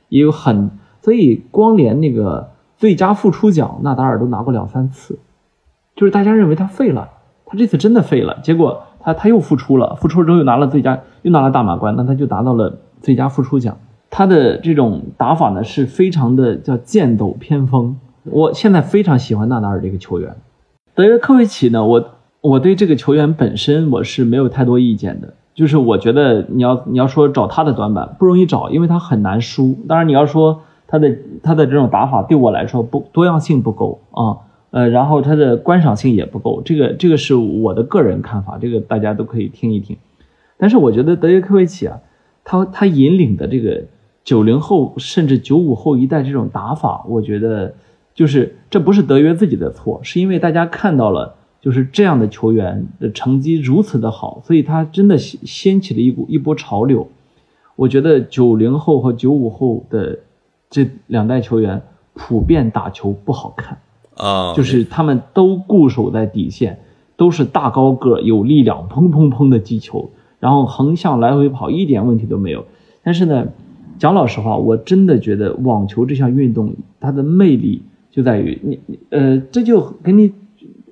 [0.10, 0.70] 也有很，
[1.02, 5.18] 所以光连那个最佳复出奖，纳达尔都拿过两三次。
[5.96, 7.10] 就是大家认为他废了，
[7.46, 8.40] 他这次真的废了。
[8.44, 13.78] 结果他他又复出了，复出之后又拿了最佳，又拿了大满贯，那他就拿到了最佳复出奖。
[14.12, 17.98] 他的这种打法呢，是非常的叫剑走偏锋。
[18.24, 20.36] 我现在非常喜欢纳达尔这个球员，
[20.94, 22.06] 德约科维奇呢，我
[22.42, 25.34] 我对这个球员本身我是没有太多意见的。
[25.54, 29.78] 就是我觉得你要你要说找他的短板不容易找，因为他很难输。
[29.88, 34.38] 当然你要说他的他的这种打法对我来说不多样性不够啊，
[34.70, 36.62] 呃，然后他的观赏性也不够。
[36.64, 39.98] 这个这个是我的个人看法，这个大家都可以听一听。
[40.58, 42.00] 但是我觉得德约科维奇啊，
[42.44, 43.82] 他他引领的这个。
[44.24, 47.74] 九零后甚至九五后一代这种打法，我觉得
[48.22, 57.08] 就是这不是德约自己的错，是因为大家看到了就是这样的球员的成绩如此的好，所以他真的掀掀起了一股一波潮流。
[57.76, 60.20] 我觉得九零后和九五后的
[60.70, 61.82] 这两代球员
[62.14, 63.80] 普遍打球不好看
[64.18, 66.78] 啊，就是他们都固守在底线，
[67.18, 72.64] 都是大高个有力量，砰砰砰的击球，然后横向来回跑一点问题都没有。
[73.02, 73.48] 但是呢。
[74.00, 80.34] 讲老实话，我真的觉得网球这项运动它的魅力就在于你，呃，这就给你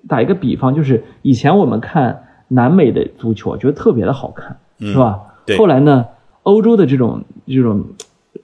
[0.08, 5.19] 打一个比方，就是以前我们看南美的足球，觉得特别的好看，是吧？
[5.45, 5.58] 对。
[5.58, 6.05] 后来呢，
[6.43, 7.86] 欧洲的这种这种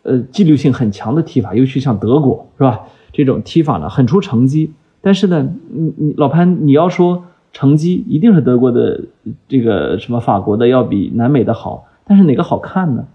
[0.03, 2.81] 呃纪律性很强的踢法，尤其像德国，是吧？
[3.13, 4.73] 这种踢法呢很出成绩。
[5.01, 9.01] 但是呢，你你老潘，你要说成绩一定是德国的
[9.47, 13.05] 这个什么法国的要比南美的好，但是哪个好看呢？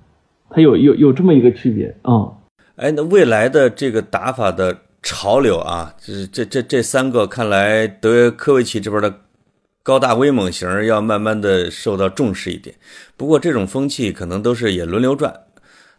[0.49, 2.33] 它有有有这么一个区别啊，
[2.77, 9.21] 哎，那未来的这个打法的潮流啊，就是这这这三个，看来德约科维奇这边的
[9.83, 12.77] 高大威猛型要慢慢的受到重视一点。
[13.17, 15.35] 不过这种风气可能都是也轮流转，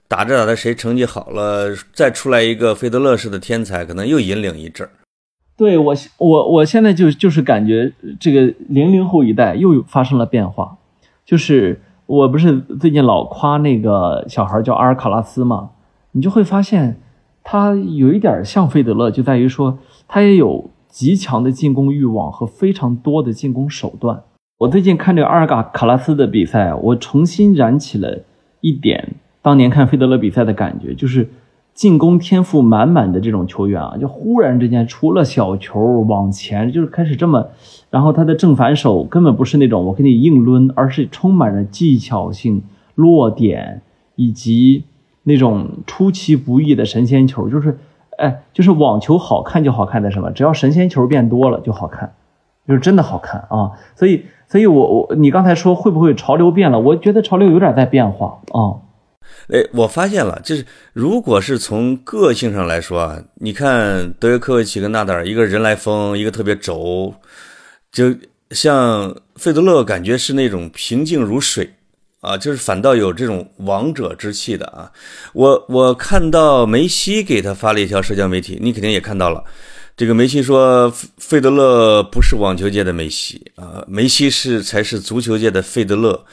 [0.07, 4.91] 打着打着谁成绩好了，再出来一个费德勒式的天才，可能又引领一阵儿。
[5.57, 10.77] 对我我我现在就就是感觉这个零零后一代又发生了变化，
[11.25, 11.81] 就是。
[12.07, 15.69] 我不是最近老夸那个小孩叫阿尔卡拉斯吗？
[16.11, 16.99] 你就会发现，
[17.43, 19.77] 他有一点像费德勒，就在于说
[20.07, 24.23] 他也有极强的进攻欲望和非常多的进攻手段。
[24.59, 28.19] 我最近看这个阿尔卡卡拉斯的比赛，我重新燃起了
[28.59, 31.27] 一点当年看费德勒比赛的感觉，就是
[31.73, 37.47] 进攻天赋满满的这种球员啊，就忽然之间除了小球往前，就是开始这么。
[37.89, 42.61] 然后他的正反手根本不是那种我给你硬抡，而是充满了技巧性
[42.95, 43.81] 落点
[44.15, 44.83] 以及
[45.23, 47.77] 那种出其不意的神仙球，就是，
[48.17, 50.31] 哎，就是网球好看就好看在什么？
[50.31, 52.13] 只要神仙球变多了就好看，
[52.67, 53.71] 就是真的好看啊！
[53.95, 56.79] 所以，所以我我你刚才说会不会潮流变了？
[56.79, 58.81] 我觉得潮流有点在变化啊。
[59.49, 67.13] 哎，我发现了，就是如果是从个性上来说啊，你看德约科维奇跟纳达尔，一个人来疯，一个特别轴。
[67.91, 68.15] 就
[68.51, 71.71] 像费德勒，感觉是那种平静如水
[72.21, 74.91] 啊，就是反倒有这种王者之气的啊。
[75.33, 79.43] 我我看到梅西给他发了一条社交媒体，你肯定也看到了。
[79.97, 86.23] 这个梅西说，费德勒不是网球界的梅西啊，梅西是才是足球界的费德勒。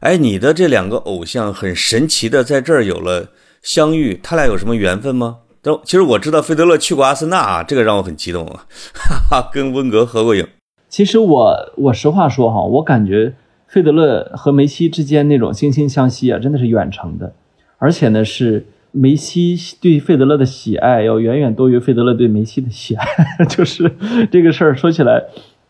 [0.00, 3.28] 哎，你的这两个偶像很神奇的在这儿有了
[3.62, 5.38] 相遇，他俩有什么缘分吗？
[5.60, 10.46] 都其实我知道费德勒去过阿森纳啊，这个让我很激动啊， 哈哈，跟温格合过影。
[10.88, 13.34] 其实我我实话说哈，我感觉
[13.68, 17.32] 费德勒和梅西之间那种惺惺相惜啊，真的是远程的，
[17.76, 23.06] 而且呢是梅西对费德勒的喜爱要远远多于费德勒对梅西的喜爱，
[23.46, 23.92] 就是
[24.30, 25.22] 这个事儿说起来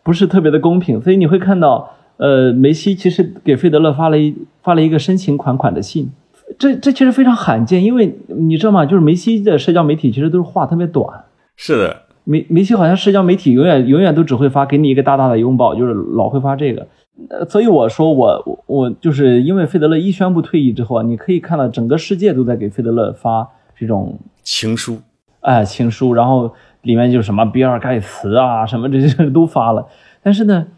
[0.05, 1.03] 不是特别的公平。
[1.03, 6.09] 所以你会看到，呃，梅西其实给费德勒发了一发了一个深情款款的信，
[6.57, 8.87] 这这其实非常罕见，因为你知道吗？
[8.87, 11.25] 就是梅西的社交媒体其实都是话特别短。
[11.57, 16.87] 是的，梅梅西好像社交媒体永远永远都只会发给你一个大大的拥抱，就是老会发这个。
[17.29, 24.99] 呃，所以我说我我就是因为费德勒一宣布退役之后啊，你可以看到整个世界都在给费德勒发这种情书，
[25.41, 29.85] 哎，情书，然后里面就什么比尔盖茨啊什么这些都发了，
[30.23, 30.69] 但是呢，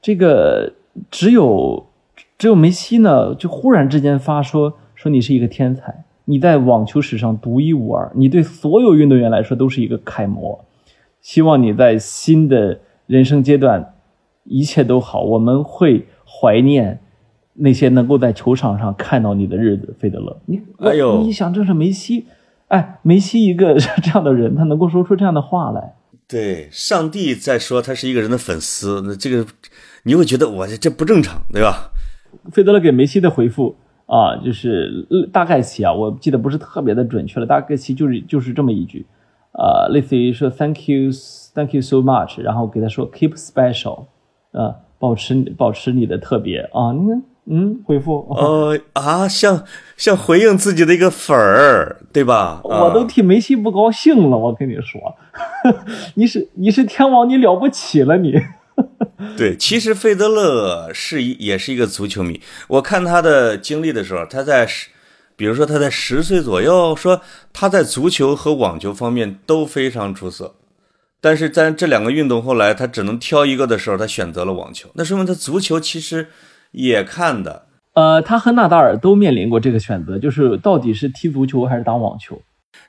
[0.00, 0.72] 这个
[1.10, 1.84] 只有
[2.38, 10.64] 只有梅西呢，就忽然之间发说说你是一个天才，你在网球史上独一无二，你对所有运动员来说都是一个楷模，
[11.20, 13.92] 希望你在新的人生阶段。
[14.44, 17.00] 一切都好，我们会怀念
[17.54, 20.40] 那些能够在球场上看到你的日子，费德勒。
[20.46, 22.26] 你哎呦，你想这是梅西，
[22.68, 25.94] 哎，梅西一个这样的人，他能够说出这样的话来。
[26.26, 29.46] 对，上帝在说他是一个人的粉丝，那这个
[30.04, 31.92] 你会觉得我这不正常，对吧？
[32.50, 33.76] 费德勒给梅西的回复
[34.06, 39.04] 啊，就是大概其啊，我记得不是特别的准确了，大概其就是就是这么一句，
[39.52, 44.06] 呃，类似于说 Thank you，Thank you so much，然后给他说 Keep special。
[44.52, 46.92] 呃，保持保持你的特别啊！
[46.92, 49.64] 你看，嗯，回复呃啊，像
[49.96, 52.60] 像回应自己的一个粉儿，对吧？
[52.62, 55.00] 我都替梅西不高兴了，我跟你说，
[56.14, 58.34] 你是你是天王，你了不起了你。
[59.36, 62.40] 对，其实费德勒是一也是一个足球迷。
[62.68, 64.88] 我看他的经历的时候，他在十，
[65.36, 67.20] 比如说他在十岁左右，说
[67.52, 70.54] 他在足球和网球方面都非常出色。
[71.22, 74.88] 但是在这两个运动后来，他只能挑一个的时候，他选择了网球。
[74.94, 76.26] 那说明他足球其实
[76.72, 77.66] 也看的。
[77.94, 82.42] 呃，他和纳达尔都面临过这个选择，就是到底是踢足球还是打网球。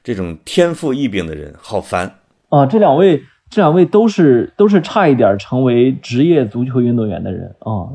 [0.04, 2.16] 这种天赋异禀的人好烦
[2.50, 2.66] 啊！
[2.66, 7.92] 这两位，这两位都是都是差一点成为职业足球运动员的人啊！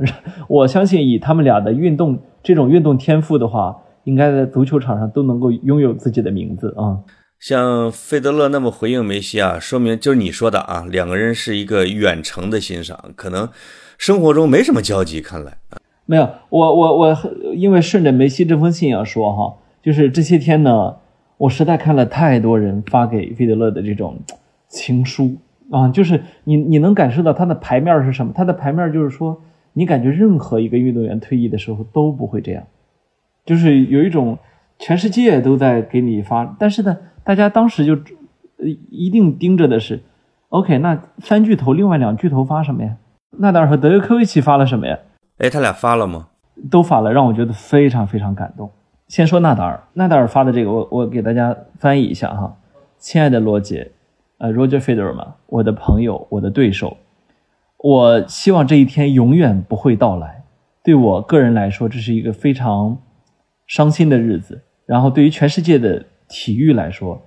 [0.48, 3.74] 我相信以他们俩的运动这种运动天赋的话，
[4.04, 7.00] 应该在足球场上都能够拥有自己的名字啊。
[7.38, 13.48] 像费德勒那么回应梅西啊，说明就是你说的啊，两个人是一个远程的欣赏，可能
[13.96, 15.20] 生活中没什么交集。
[15.20, 15.58] 看来
[16.04, 17.16] 没有，我我我，
[17.54, 20.96] 因为顺着梅西这封信要说哈，就是这些天呢，
[21.36, 24.18] 我实在看了太多人发给费德勒的这种
[24.66, 25.36] 情书
[25.70, 28.32] 啊，就是你你能感受到他的牌面是什么？
[28.34, 29.40] 他的牌面就是说，
[29.74, 32.64] 你感觉任何一个运动员退役的时候都不会这样，
[33.46, 34.36] 就是有一种
[34.80, 36.98] 全世界都在给你发，但是呢。
[37.28, 37.92] 大家当时就，
[38.56, 40.00] 呃，一定盯着的是
[40.48, 42.96] ，OK，那三巨头，另外两巨头发什么呀？
[43.32, 44.98] 纳达尔和德约科维奇发了什么呀？
[45.36, 46.28] 哎，他俩发了吗？
[46.70, 48.70] 都发了，让我觉得非常非常感动。
[49.08, 52.56] 先说纳达尔，纳达尔发的这个，我我给大家翻译一下哈。
[52.96, 53.92] 亲爱的罗杰，
[54.38, 56.96] 呃，Roger Federer 嘛，我的朋友，我的对手，
[57.76, 60.44] 我希望这一天永远不会到来。
[60.82, 62.96] 对我个人来说，这是一个非常
[63.66, 64.62] 伤心的日子。
[64.86, 66.06] 然后对于全世界的。
[66.28, 67.20] 体育来说，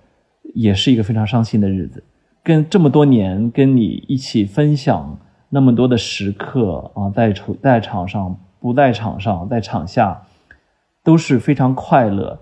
[0.54, 2.04] 也是一个非常伤心的日子。
[2.44, 10.22] 跟这么多年跟你一起分享那么多的时刻啊，在场在场上不在场上，在场下
[11.04, 12.40] 都是非常快乐，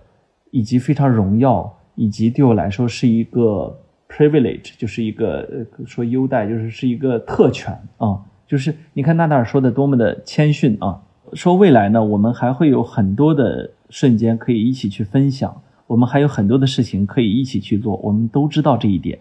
[0.51, 5.47] 以及非常荣耀，以及对我来说是一个 privilege，就是一个
[5.85, 8.19] 说优待，就是是一个特权啊。
[8.47, 11.01] 就是你看纳达尔说的多么的谦逊啊，
[11.33, 15.61] 说未来呢，我们还会有很多的瞬间可以一起去分享。
[15.89, 19.17] 我们还有很多的事情可以一起去做，我们都知道这一点。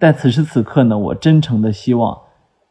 [0.00, 2.16] 但此时此刻呢，我真诚的希望，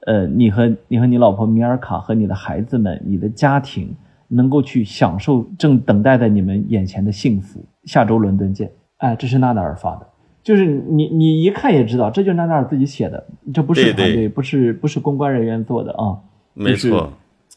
[0.07, 3.95] 呃，你和你和你老婆米尔卡和你的孩子们、你的家庭
[4.29, 7.63] 能够去享受正等待在你们眼前的幸福。
[7.83, 8.71] 下周伦敦见。
[8.97, 10.07] 哎，这是纳达尔发的，
[10.41, 16.17] 就是你你一看也知道，这就是纳达尔自己写的，这不是团队，不是不是公关人员做的啊。
[16.55, 17.13] 没错。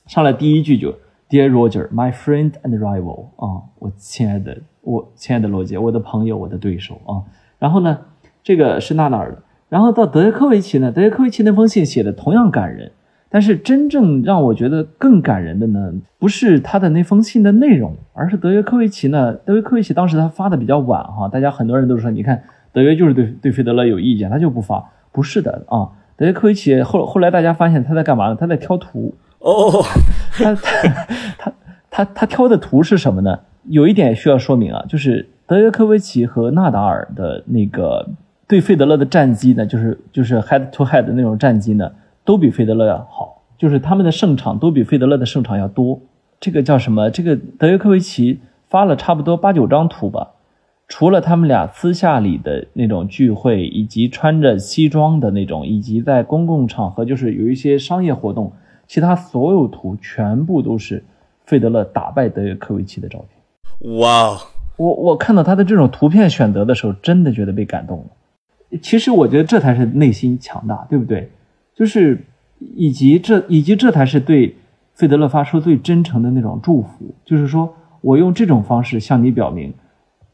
[0.06, 0.92] 上来第一句就
[1.30, 4.58] Dear Roger, my friend and rival 啊，我亲爱的。
[4.88, 7.20] 我亲爱的罗杰，我的朋友，我的对手啊。
[7.58, 7.98] 然后呢，
[8.42, 9.42] 这个是纳达尔的。
[9.68, 12.92] 然后到德约科维奇呢，德约科维奇那封信写的同样感人，
[13.28, 19.34] 但是真正让我觉得更感人的呢，不是他的那封信的内容，而是德约科维奇呢。
[19.34, 24.82] 德约科维奇当时他发的比较晚哈，大家很多人都说，你看德约就是对对费德勒有意见，他就不发。
[25.12, 28.36] 不是的啊，德约科维奇后后来大家发现他在干嘛呢？
[28.40, 29.84] 他在挑图哦，
[30.32, 30.88] 他他
[31.36, 31.52] 他
[31.90, 33.40] 他他挑的图是什么呢？
[33.70, 38.08] 有一点需要说明啊，就是德约科维奇和纳达尔的那个
[38.46, 41.92] 对费德勒的战绩呢，就是就是 head to head 的那种战绩呢，
[42.24, 46.00] 都比费德勒要好，就是他们的胜场都比费德勒的胜场要多。
[46.40, 47.10] 这个叫什么？
[47.10, 50.32] 这个德约科维奇发了差不多八九张图吧，
[50.86, 58.52] 除了他们俩私下里的那种聚会，以及穿着西装的那种，以及在公共场合就是有一些商业活动，
[58.86, 61.02] 其他所有图全部都是
[61.44, 63.37] 费德勒打败德约科维奇的照片。
[63.80, 64.36] 哇，
[64.76, 68.78] 我我看到他的这种图片选择的时候，真的觉得被感动了。
[68.82, 71.30] 其实我觉得这才是内心强大，对不对？
[71.74, 72.24] 就是
[72.58, 74.56] 以及这以及这才是对
[74.94, 79.72] 费德勒发出最真诚的那种祝福，就是说我用这种方式向你表明，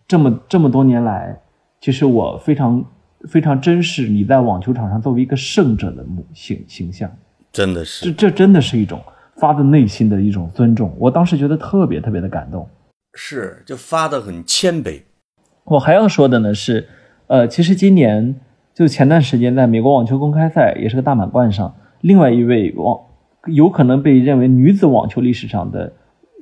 [0.08, 1.38] 这么这么多年来，
[1.80, 2.82] 其实我非常
[3.28, 7.10] 非常珍视你在网球场上作为一个胜者的形形象。
[7.52, 9.00] 真的是这是，这真的是一种
[9.36, 12.66] 发自内心的一种尊重，我当时觉得特别特别的感动。
[13.14, 15.02] 是就发的很谦卑。
[15.64, 16.88] 我还要说的呢是，
[17.26, 18.34] 呃，其实今年
[18.74, 23.00] 就前段时间在美国网球公开赛也是个大满贯上，另外一位网
[23.46, 25.92] 有可能被认为女子网球历史上的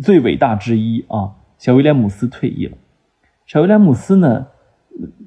[0.02, 2.76] 最伟大之一啊，小威廉姆斯退役了。
[3.46, 4.46] 小威廉姆斯呢，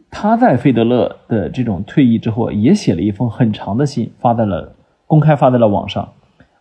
[0.10, 6.14] 他在费德勒的这种退役之后，也写了一封很长的信，发在了公开发在了网上。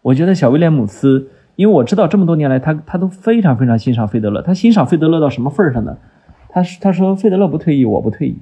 [0.02, 4.42] 我觉得小威廉姆斯，因为我知道这么多年来，他他都非常非常欣赏费德勒。
[4.42, 5.96] 他欣赏费德勒到什么份儿上呢？
[6.48, 8.36] 他他说费德勒不退役，我不退役。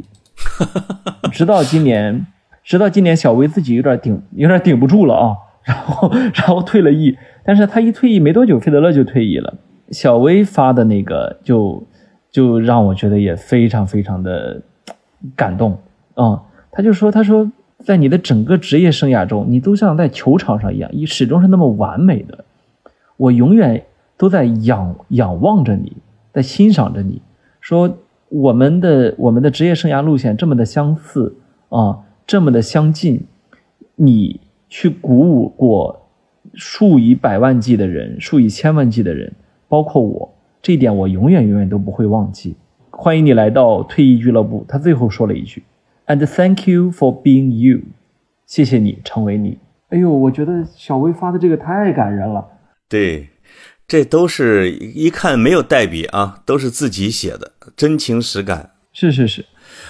[1.31, 2.27] 直到今年，
[2.63, 7.17] 直到今年，小威自己有点顶有点顶不住了啊，然后然后退了役。
[7.45, 9.55] 但是他一退役没多久，费德勒就退役了。
[9.91, 11.87] 小威发的那个就
[12.31, 14.63] 就让我觉得也非常非常的
[15.37, 15.79] 感动
[16.15, 22.45] 啊、他就说他说在你的整个职业生涯中，你都像在球场上一样，你始终是那么完美的。
[23.23, 23.85] 我永远
[24.17, 25.97] 都在仰仰望着你，
[26.33, 27.23] 在欣赏着你。
[27.61, 31.37] 说我们的我们的职业生涯路线这么的相似
[31.69, 33.25] 啊，这么的相近，
[33.95, 36.09] 你去鼓舞过
[36.55, 39.33] 数以百万计的人，数以千万计的人，
[39.69, 42.57] 包括我，这一点我永远永远都不会忘记。
[42.91, 44.65] 欢迎你来到退役俱乐部。
[44.67, 45.63] 他最后说了一句
[46.09, 47.83] ：“And thank you for being you。”
[48.47, 49.59] 谢谢你成为你。
[49.91, 52.49] 哎呦，我觉得小薇发的这个太感人了。
[52.93, 53.31] 对，
[53.89, 58.75] 这都是一看没有代笔啊，都是自己写的，真情实感。
[58.93, 59.43] 是是是，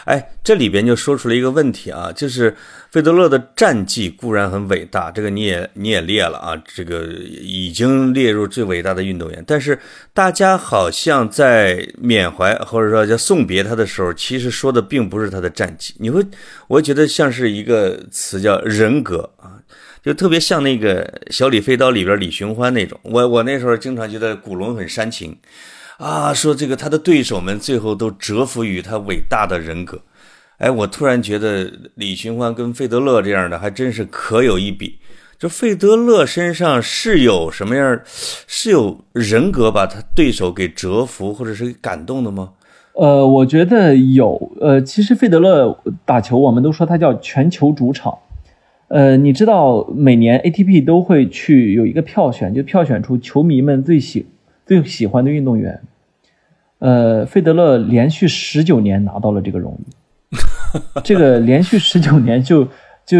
[0.04, 2.56] 哎，这里边就说出了一个问题啊，就是
[2.92, 9.76] 费德勒的战绩固然很伟大，这个你也你也列了啊，这个已经列入最伟大的运动员，但是
[10.14, 16.24] 大家好像在缅怀或者说叫送别他的时候，其实说的并不是他的战绩，你会
[16.68, 19.58] 我觉得像是一个词叫人格啊。
[20.02, 25.36] 就特别像那个《小李飞刀》里边李寻欢那种，我我那时候经常觉得古龙很煽情，
[25.98, 30.00] 啊，说这个他的对手们最后都折服于他伟大的人格。
[30.58, 34.98] 哎，我突然觉得李寻欢跟费德勒这样的还真是可有一比。
[35.38, 38.00] 就费德勒身上是有什么样，
[38.46, 42.50] 是有人格把他对手给折服或者是感动的吗？
[42.94, 44.52] 呃，我觉得有。
[44.60, 48.16] 呃，其实费德勒打球，我们都说他叫全球主场。
[48.92, 54.26] 呃，你知道每年 ATP 都会去有一个票选，就票选出球迷们最喜
[54.66, 55.80] 最喜欢的运动员。
[56.78, 60.36] 呃，费德勒连续十九年拿到了这个荣誉，
[61.02, 62.64] 这个连续十九年就
[63.06, 63.16] 就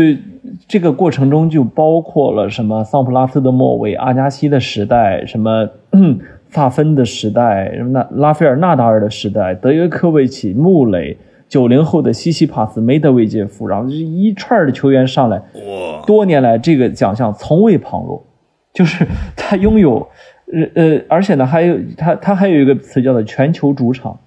[0.68, 5.66] 这个过程中就包括了什么桑普拉斯的末尾、阿加西的时代、什么
[6.50, 11.16] 萨芬的时代、什么那拉斐尔纳达尔的时代、德约科维奇、穆雷。
[11.52, 18.24] 九零后的西西帕斯、梅德韦杰夫，然后就是一串的球员上来，哇，多年来这个奖项从未旁落，
[18.72, 20.08] 就是他拥有，
[20.50, 24.18] 呃呃，而且呢还有他他还有一个词叫做全球主场，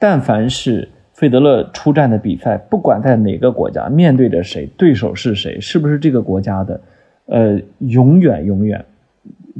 [0.00, 6.80] 但凡是费德勒出战的比赛，不管在哪个国家，面对着谁，对手是谁，是不是这个国家的，
[7.26, 8.84] 呃，永远永远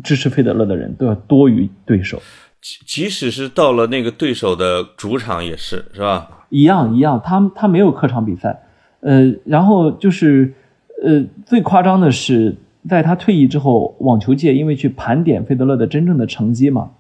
[0.03, 2.21] 支持费德勒的人都要多于对手。
[2.61, 6.44] 即即使是到了那个对手的主场也是，是吧？
[6.55, 8.61] 一样一样，他他没有客场比赛，
[9.01, 10.55] 呃，然后就是，
[11.03, 12.55] 呃，最夸张的是，
[12.89, 16.93] 在他退役之后，网球界因为去盘点费德勒的真正的成绩嘛，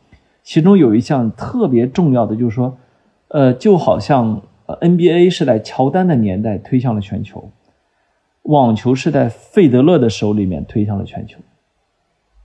[0.42, 2.76] 其中有一项特别重要的，就是说，
[3.28, 7.48] 呃，就好像 NBA 是在乔丹的年代推向了全球，
[8.42, 11.38] 网球是在费德勒的手里面推向了全球，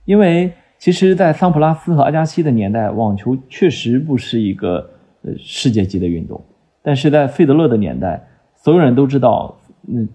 [0.04, 4.88] 因为其实，在桑普拉斯和阿加西的年代，网球确实不是一个
[5.22, 6.40] 呃世界级的运动。
[6.82, 9.54] 但是在费德勒的年代，所有人都知道，
[9.86, 10.08] 嗯，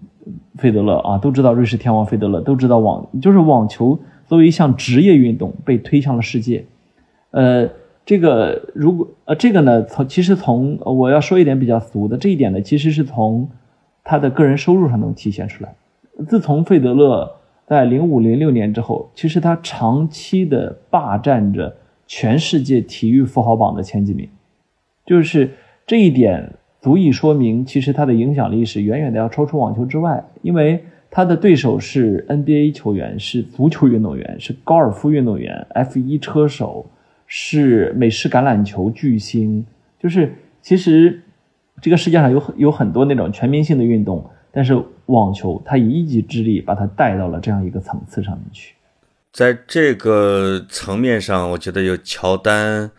[0.56, 3.96] 费德勒啊，都知道瑞士天王费德勒，都知道网就是网球
[4.26, 6.64] 作为一项职业运动被推向了世界。
[7.30, 7.68] 呃，
[8.04, 13.48] 这个如果呃这个呢，从其实从我要说一点比较俗的这一点呢，其实是从
[14.02, 15.74] 他的个人收入上能体现出来。
[16.26, 17.30] 自从费德勒
[17.66, 21.76] 在零五零六年之后，其实他长期的霸占着
[22.08, 24.28] 全世界体育富豪榜的前几名，
[25.04, 25.48] 就是。
[25.86, 36.84] 这一点足以说明，其实他的影响力是远远的要超出网球之外，因为他的对手是 NBA 球员，是足球运动员，是高尔夫运动员，F1 车手，
[37.26, 39.64] 是美式橄榄球巨星。
[39.98, 41.22] 就是其实
[41.80, 44.76] 这个世界上有很有很多那种全民性的运动，但是
[45.06, 48.74] 网球它以一己之力把它带到了这样一个层次上面去。
[49.32, 52.90] 在这个层面上，我觉得有乔丹，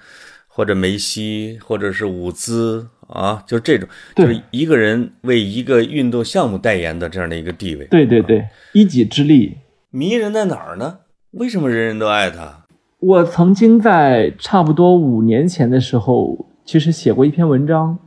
[0.57, 7.85] 或者梅西，或者是伍兹啊，就这种，就是一个人为一个运动项目代言的这样的一个地位。
[7.91, 8.43] 对对对，
[8.73, 9.57] 一己之力
[9.91, 11.01] 迷人在哪儿呢？
[11.33, 12.65] 为什么人人都爱他？
[12.99, 17.99] 我曾经在差不多五年前的时候，其实写过一篇文章。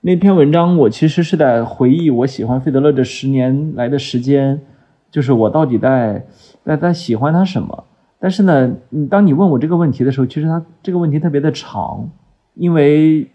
[0.00, 4.60] 那篇文章我其实是在回忆我喜欢费德勒这十年来的时间，
[5.08, 6.26] 就是我到底在
[6.64, 7.84] 在在喜欢他什么。
[8.22, 12.08] 但是呢，你当你问我这个问题的时候，其实他这个问题特别的长，
[12.54, 13.28] 因为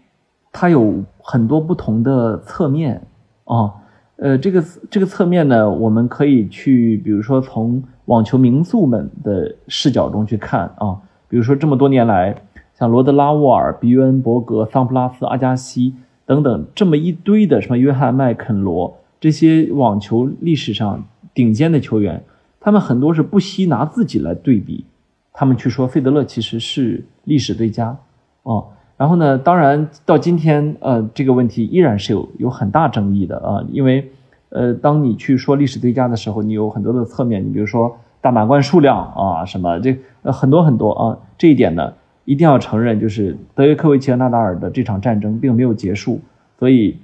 [0.50, 3.02] 它有很多不同的侧面
[3.44, 3.70] 啊。
[4.16, 10.96] 呃，这个这个侧面呢，我们可以去，比如说从网球名宿们的视角中去看啊，
[11.28, 12.34] 比如说这么多年来，
[12.74, 22.24] 像罗德拉沃尔、比约恩伯格、桑普拉斯、阿加西等等这么一堆的什么约翰麦肯罗这些网球历史上顶尖的球员，
[22.60, 24.84] 他们很多是不惜拿自己来对比，
[25.32, 27.96] 他们去说费德勒其实是历史最佳
[28.42, 28.64] 啊。
[28.96, 34.10] 然后呢，当然到今天，呃，这个问题依然是有有很大争议的啊，因为，
[34.48, 41.94] 呃，当你去说历史最佳的时候，你有很多的侧面，你比如说大满贯数量啊，什么这很多很多啊，这一点呢，
[42.24, 46.20] 一定要承认，就是德约科维奇和纳达尔的这场战争并没有结束，
[46.58, 46.98] 所以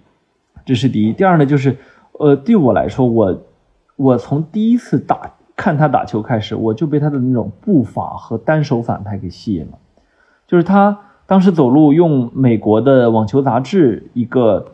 [0.66, 1.12] 这是第一。
[1.12, 1.76] 第二呢，就是，
[2.18, 3.40] 呃，对我来说，我
[3.94, 9.78] 我从第一次打看他打球开始，我就被他的那种步伐和单手反拍给吸引了，
[10.46, 11.00] 就是他。
[11.26, 14.72] 当时走路用美国的网球杂志一个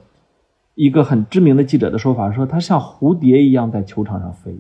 [0.75, 4.59] 一个很知名的记者的说法说，他像蝴蝶一样在球场上飞，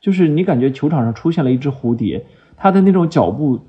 [0.00, 2.24] 就是你感觉球场上出现了一只蝴蝶，
[2.56, 3.60] 他的那种脚步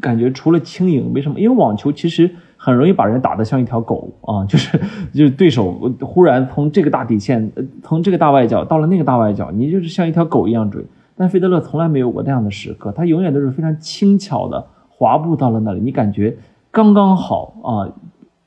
[0.00, 1.38] 感觉除了轻盈，为什么？
[1.38, 4.78] 因为网球其实很容易把人打得像一条狗啊， 就是
[5.12, 10.84] 就是对手忽然从这个大底线，呃从这个大外角到了那个大外角，你就是像一条狗一样追。
[11.14, 16.36] 但费德勒从来没有过那样的时刻，他永远都是非常轻巧的滑步到了那里，你感觉。
[16.70, 17.92] 刚刚好啊，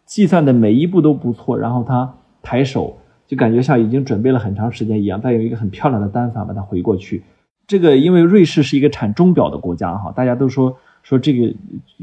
[0.03, 7.23] 计算的每一步都不错，然后他抬手就感觉像已经准备了很长时间一样，再有一个很漂亮的单反把它回过去。
[7.67, 10.75] 这个因为瑞士是一个产钟表的国家哈，大家都说
[11.05, 11.53] 说这个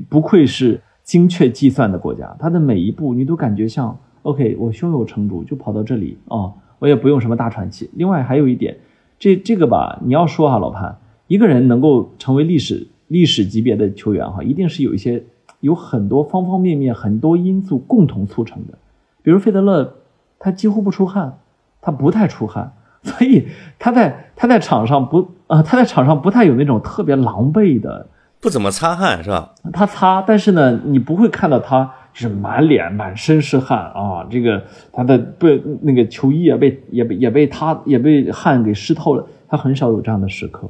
[0.08, 7.90] 不愧是精确计算的国家，它的每一步你都感觉像 OK，我胸有成竹就跑到这里啊，我也不用什么大喘气。
[7.94, 8.78] 另外还有一点，
[9.18, 10.96] 这这个吧，你要说哈老潘，
[11.26, 15.24] 一个人能够成为历史历史级别的球员哈，一定是有一些。
[15.60, 18.76] 有很多方方面面、很多因素共同促成的，
[19.22, 19.94] 比如费德勒，
[20.40, 21.38] 他几乎不出汗，
[21.80, 22.72] 他不太出汗，
[23.04, 23.46] 所以
[23.78, 28.08] 他在他在场上不啊，他在场上不太有那种特别狼狈的，
[28.42, 29.54] 不怎么擦汗是吧？
[29.72, 34.60] 他擦，但是呢，你不会看到他就是满脸满身是汗啊，这个
[34.92, 40.68] 他的被那个球衣也被也被也被他也被汗给湿透了，他很少有这样的时刻，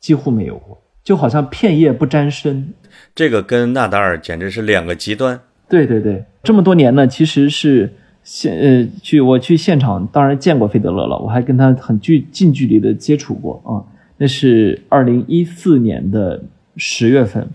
[0.00, 0.76] 几乎没有过。
[1.04, 2.74] 就好像片叶不沾身，
[3.14, 5.38] 这个跟纳达尔简直是两个极端。
[5.68, 7.94] 对对对，这么多年呢，其实是
[8.24, 13.86] 现呃去我去现场，当然见过费德勒了，我还跟他很距近距离的接触过啊。
[14.18, 16.42] 那是二零一四年的
[16.76, 17.50] 十月份，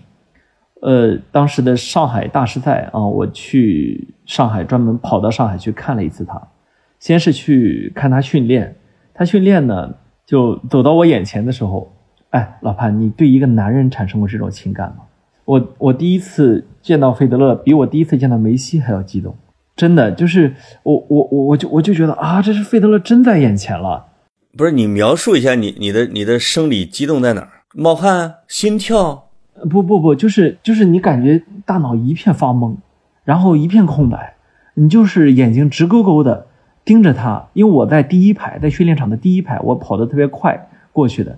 [0.82, 6.42] 呃，当时的上海大师赛啊，我去上海专门跑到上海去看了一次他，
[7.00, 8.76] 先是去看他训练，
[9.14, 9.96] 他训练呢
[10.26, 11.96] 就走到我眼前的时候。
[12.32, 15.04] 哎，老潘，你对一个男人产生过这种情感吗？
[15.44, 19.36] 我我第一次见到费德勒，比我第一次见到梅西还要激动，
[19.76, 24.06] 真的就是我我我我就我就觉得啊，这是费德勒真在眼前了。
[24.58, 27.61] 不是你描述一下你你的你的生理激动在哪儿？
[27.74, 29.28] 冒汗、心跳？
[29.70, 32.76] 不不不，就是就是你感觉大脑一片发懵，
[33.24, 34.34] 然后一片空白，
[34.74, 36.48] 你就是眼睛直勾勾的
[36.84, 41.38] 盯着他，因为我在第一排，在训练场的第一排，我跑得特别快过去的。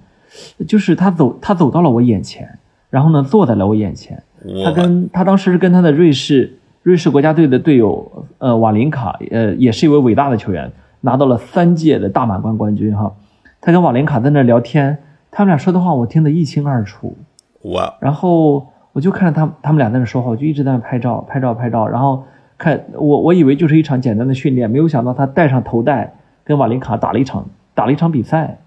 [0.68, 2.58] 就是他走，他走到了我眼前，
[2.90, 4.24] 然后呢，坐在了我眼前。
[4.64, 10.72] 他跟他当时跟他的瑞士瑞士国家队的队友，呃，瓦林卡，呃，也是一位伟大的球员，
[11.02, 13.14] 拿到了三届的大满贯冠军哈。
[13.62, 14.98] 他跟瓦林卡在那聊天，
[15.34, 17.18] 他们俩说的话我听得一清二楚。
[17.64, 17.94] 哇！
[18.00, 22.24] 然后我就看着他他们俩在那说话，我就一直在那拍照拍照拍照，然后
[22.58, 26.14] 看我我以为就是一场简单的训练，没有想到他戴上头带
[26.44, 28.60] 跟瓦林卡打了一场打了一场比赛。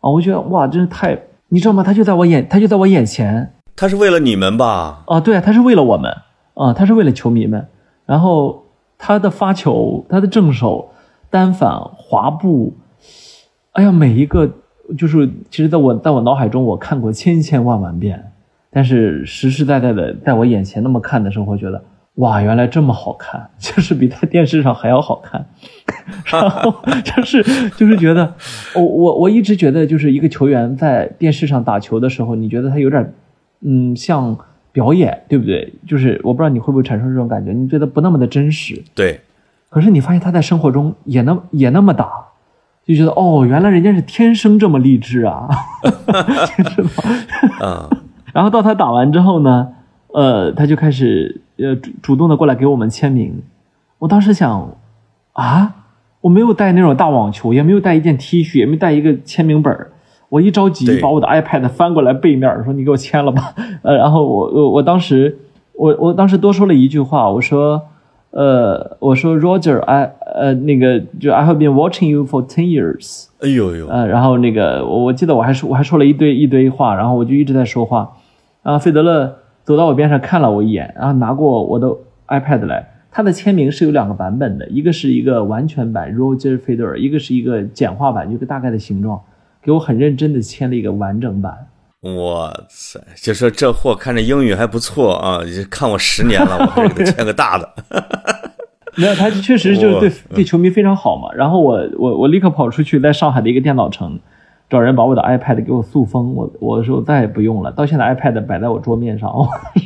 [0.00, 1.18] 啊，我觉得哇，真是太，
[1.48, 1.82] 你知道吗？
[1.82, 3.52] 他就在我眼，他就在我眼前。
[3.76, 5.02] 他是为了你们吧？
[5.06, 6.14] 啊，对啊，他是为了我们
[6.54, 7.66] 啊，他是为了球迷们。
[8.06, 8.64] 然后
[8.98, 10.90] 他的发球，他的正手、
[11.30, 12.74] 单反、滑步，
[13.72, 14.50] 哎呀，每一个
[14.96, 18.32] 就是，其实在我在我脑海中，我看过千千万万遍。
[18.70, 21.80] 但是实实在在的在我眼前那么看的时候，我觉得
[22.16, 25.46] 哇，原来这么好看， 就是比在电视上还要好看。
[26.26, 26.74] 然后
[27.04, 27.42] 就是
[27.76, 28.34] 就是觉得，
[28.74, 33.12] 我我我一直觉得，就是一个球员在电视上打球的时候，你觉得他有点
[33.60, 34.36] 嗯像
[34.72, 35.72] 表演，对不对？
[35.86, 38.82] 就是我不知道你会不会产生这种感觉，你觉得不那么的真实。
[38.92, 39.20] 对，
[39.70, 42.10] 可是你发现他在生活中也那也那么打，
[42.86, 45.48] 就觉得哦，原来人家是天生这么励志啊，
[46.70, 47.02] 是 吧？
[47.66, 47.88] 啊，
[48.34, 49.68] 然后到他打完之后呢，
[50.12, 53.42] 呃，他就开始呃主主动的过来给我们签名。
[53.98, 54.76] 我当时想，
[55.32, 55.74] 啊，
[56.20, 59.90] 我没有带那种大网球，也没有带一件 T 恤，也没带一个签名本儿。
[60.28, 63.54] 我一着急把我的 iPad 翻过来背面，说你给我签了吧。
[63.82, 65.38] 呃，然后我我我当时
[65.74, 67.80] 我我当时多说了一句话，我说，
[68.34, 73.26] 呃，我说 Roger，I 呃那个就 I have been watching you for ten years。
[73.38, 78.10] 哎呦呦，呃，然后那个我我记得我还说我还说了一堆一堆话，然后我就一直在说话，
[78.64, 81.88] 然后费德勒走到我边上看了我一眼，然后拿过我的
[82.26, 89.20] iPad 来，他的签名是有两个版本的，一个是一个完全版 Roger Federer，一个是一个简化版，就个大概的形状，
[89.62, 91.56] 给我很认真的签了一个完整版。
[92.04, 93.00] 哇塞！
[93.16, 95.40] 就说这货看着英语还不错啊，
[95.70, 97.74] 看我十年了，我还是给他签个大的。
[98.96, 101.32] 没有，他确实就是对对球迷非常好嘛。
[101.34, 104.20] 然后我我我立刻跑出去，在上海的一个电脑城，
[104.70, 106.34] 找人把我的 iPad 给我塑封。
[106.34, 109.32] 我我说再也不用了，到现在 iPad 摆在我桌面上，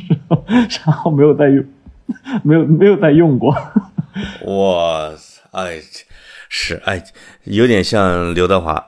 [0.85, 1.63] 然后没有再用，
[2.43, 3.51] 没有没有再用过。
[4.45, 5.79] 哇塞，哎，
[6.49, 7.01] 是哎，
[7.45, 8.85] 有点像刘德华，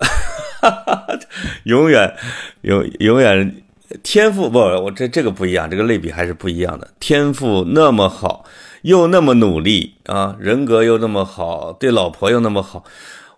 [0.61, 1.07] 哈
[1.65, 2.13] 永远
[2.61, 3.55] 永永远
[4.03, 6.87] 天赋不，我这这个不一样，这个类比还是不一样的。
[6.99, 8.45] 天赋那么好，
[8.83, 12.83] 又那么努力啊，人格又那么好，对老婆又那么好。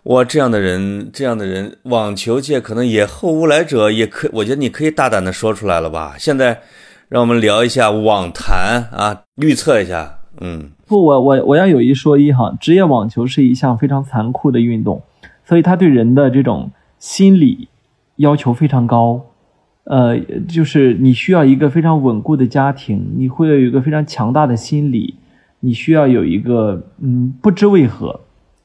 [0.04, 6.14] 哇，这样的人，这样的人，网球界可能也后无来者，也可，我觉得你可以大胆的说出来了吧。
[6.18, 6.60] 现在，
[7.08, 15.02] 让我们聊一下网坛啊，预测一下，嗯，不，我我我要有一说一哈，职业网球是一项非常残酷的运动，
[15.48, 16.70] 所以它对人的这种
[17.04, 17.68] 心理
[18.16, 19.26] 要求非常高。
[19.84, 25.14] 呃，就是你需要一个非常稳固的家庭，你会有一个非常强大的心理，
[25.60, 28.20] 你需要有一个嗯，不知为何，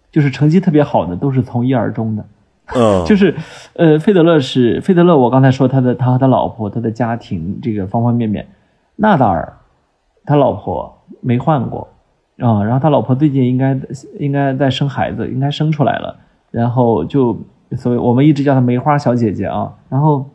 [0.10, 2.26] 就是成绩特别好的都是从一而终的。
[2.74, 3.36] 嗯， 就是，
[3.74, 8.48] 呃，费德勒是费德勒，我刚才说他的他和他老婆他的家庭这个方方面面，
[8.96, 9.58] 纳达尔
[10.24, 11.90] 他老婆没换过
[12.38, 13.78] 啊、然后他老婆最近应该
[14.18, 16.16] 应该在生孩子，应该生出来了，
[16.52, 17.38] 然后就
[17.78, 20.30] 所以我们一直叫她梅花小姐姐啊，然后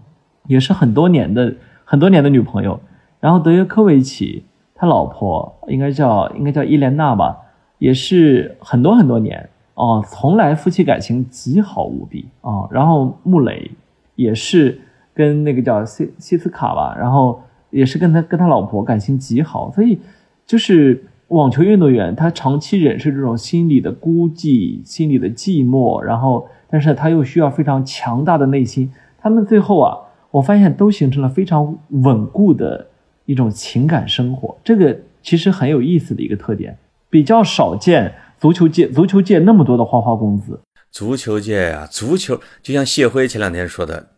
[0.47, 1.55] 也是很多年的
[1.85, 2.79] 很多年的女朋友，
[3.21, 7.37] 然后德约科维奇他老婆应该叫应该叫伊莲娜吧，
[7.79, 9.49] 也是很多很多年。
[9.75, 13.73] 哦，从来夫妻感情极好无比啊、然后穆雷
[14.15, 14.81] 也是
[15.13, 19.99] 跟那个叫西西斯卡吧，然后也是跟他跟他老婆感情极好，所以
[20.47, 29.97] 就是网球运动员他长期忍受这种心理的孤寂、心理的寂寞，然后但是他又需要非常强大的内心，他们最后啊，
[30.33, 32.89] 我发现都形成了非常稳固的
[33.27, 36.77] 一种情感生活，这个其实很有意思的一个特点，
[37.09, 38.13] 比较少见。
[38.41, 40.59] 足球界，足球界那么多的花花公子，
[40.91, 44.09] 足球界呀、足球就像谢辉前两天说的，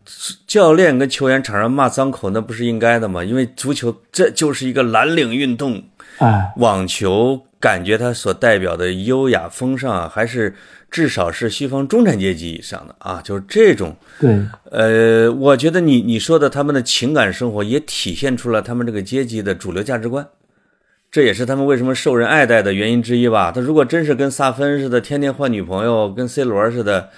[0.46, 3.22] 教练跟球员场上骂脏口，那不是应该的吗？
[3.22, 5.82] 因为足球这就是一个蓝领运动，
[6.20, 10.56] 哎，网球感觉它所代表的优雅风尚啊，还是
[10.90, 13.94] 至少是西方中产阶级以上的啊，就是这种。
[14.18, 20.26] 对，呃，我觉得你你说的他们的情感生活也体现出了他们这个阶级的主流价值观，
[21.10, 23.52] 这也是他们为什么受人爱戴的原因之一吧。
[23.52, 27.10] 他如果真是跟萨芬似的，天天换女朋友，跟 C 罗似的，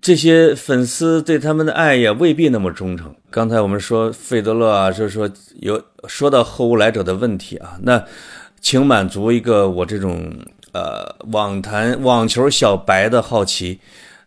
[0.00, 3.14] 这些粉丝对他们的爱也未必那么忠诚。
[3.30, 8.04] 刚才我们说费德勒啊，就是说有说到后无来者的问题啊，那
[8.60, 10.32] 请满足一个我这种
[10.74, 13.78] 呃网坛网球小白的好奇。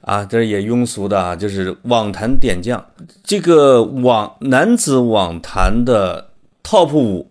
[0.02, 2.86] 啊，这也庸俗的啊，就是网坛点将，
[3.24, 6.30] 这个网男子网坛的
[6.64, 7.30] top 五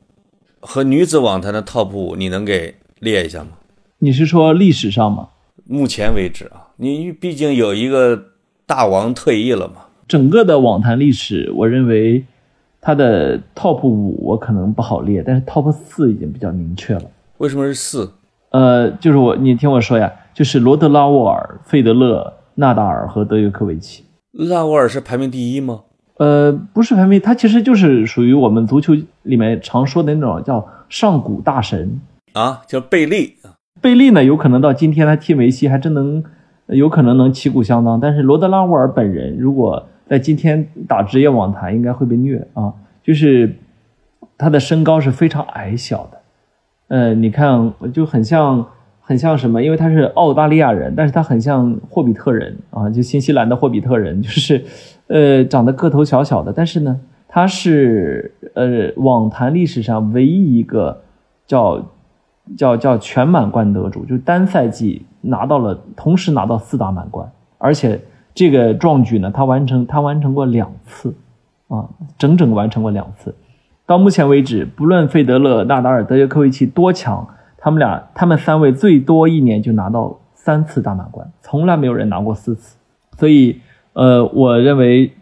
[0.60, 3.52] 和女子网坛的 top 五，你能给列一下吗？
[4.00, 5.28] 你是说历史上吗？
[5.64, 8.24] 目前为止啊，你毕竟有一个
[8.66, 9.86] 大王退役了嘛。
[10.06, 12.22] 整个的网坛历史，我认为
[12.82, 17.04] 它的 top 五我可能不好列，但是 top 四已经比较明确了。
[17.38, 18.12] 为什么是四？
[18.50, 24.04] 呃，就是我，你听我说呀，就是罗德拉沃尔、费德勒、纳达尔和德约科维奇。
[24.32, 25.82] 拉沃尔是排名第一吗？
[26.18, 32.00] 呃，不是排名，他其实就是属于我们足球里面常说的那种叫上古大神。
[32.32, 33.36] 啊，叫贝利。
[33.80, 36.24] 贝利呢，有可能到今天他踢梅西还真能，
[36.68, 38.00] 有可能能旗鼓相当。
[38.00, 42.72] 但是罗德拉沃尔本人如果在今天打职业网坛，应该会被虐啊！
[43.02, 43.54] 就是
[44.38, 46.20] 他的身高是非常矮小的，
[46.88, 48.64] 呃，你看就很像
[49.00, 49.62] 很像什么？
[49.62, 54.64] 因为他是澳大利亚人，但是他很像霍比特人啊，就新西兰的霍比特人，就是
[55.08, 61.02] 呃长得个头小小的，但是呢，他是呃网坛历史上唯一一个
[61.46, 61.84] 叫
[62.56, 67.28] 叫叫全满贯得主，就单赛季拿到了同时拿到四大满贯，
[67.58, 68.00] 而且
[68.32, 71.14] 这个壮举呢，他完成他完成过两次
[71.68, 73.34] 啊，整整完成过两次。
[73.86, 82.76] 到目前为止，不论费德勒、纳达尔、德约科维奇多强，他们俩他们三位最多一年就拿到三次大满贯，从来没有人拿过四次。
[83.16, 83.60] 所以，
[83.92, 85.12] 呃，我认为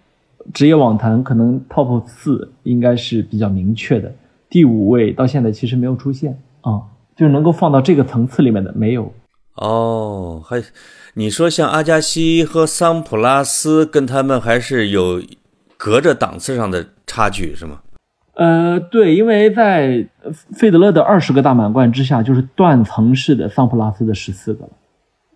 [0.54, 4.10] 职业网坛可能 top 四应该是比较明确的，
[4.48, 6.82] 第五位到现在其实没有出现啊，
[7.14, 9.12] 就是能够放到这个层次里面的没有。
[9.56, 10.62] 哦，还
[11.12, 15.22] 你说像阿加西和桑普拉斯跟他们还是有
[15.76, 17.80] 隔着档次上的差距是吗？
[18.34, 20.04] 呃，对，因为在
[20.52, 24.70] 费德勒的二十个大满贯之下，就是断层式的桑普拉斯的十四个了。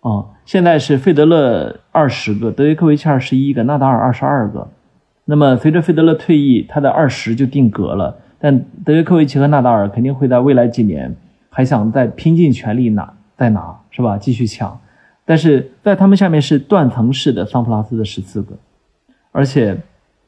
[0.01, 4.67] 啊，现在是费德勒二十个，德约科维奇二十一个，纳达尔二十二个。
[5.23, 8.17] 那么随着费德勒退役，他的二十就定格了。
[8.37, 11.15] 但德约科维奇和纳达尔肯定会在未来几年
[11.49, 14.17] 还想再拼尽全力拿再拿，是吧？
[14.17, 14.77] 继续抢。
[15.23, 18.57] 但是在他们下面是断层式的桑普拉斯的十四个，
[19.31, 19.77] 而且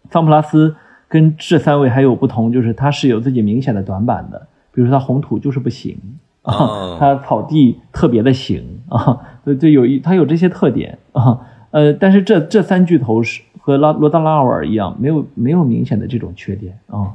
[0.09, 0.73] 桑普拉斯。
[1.11, 5.99] 跟这三位还有不同，就是他是有自己明显的短板的，比如说他红土就是不行
[6.43, 11.37] 啊，他草地特别的行啊，对对，有一他有这些特点啊，
[11.71, 17.11] 呃，但是这这三巨头是和拉罗达拉尔一样，没有没有明显的这种缺点啊，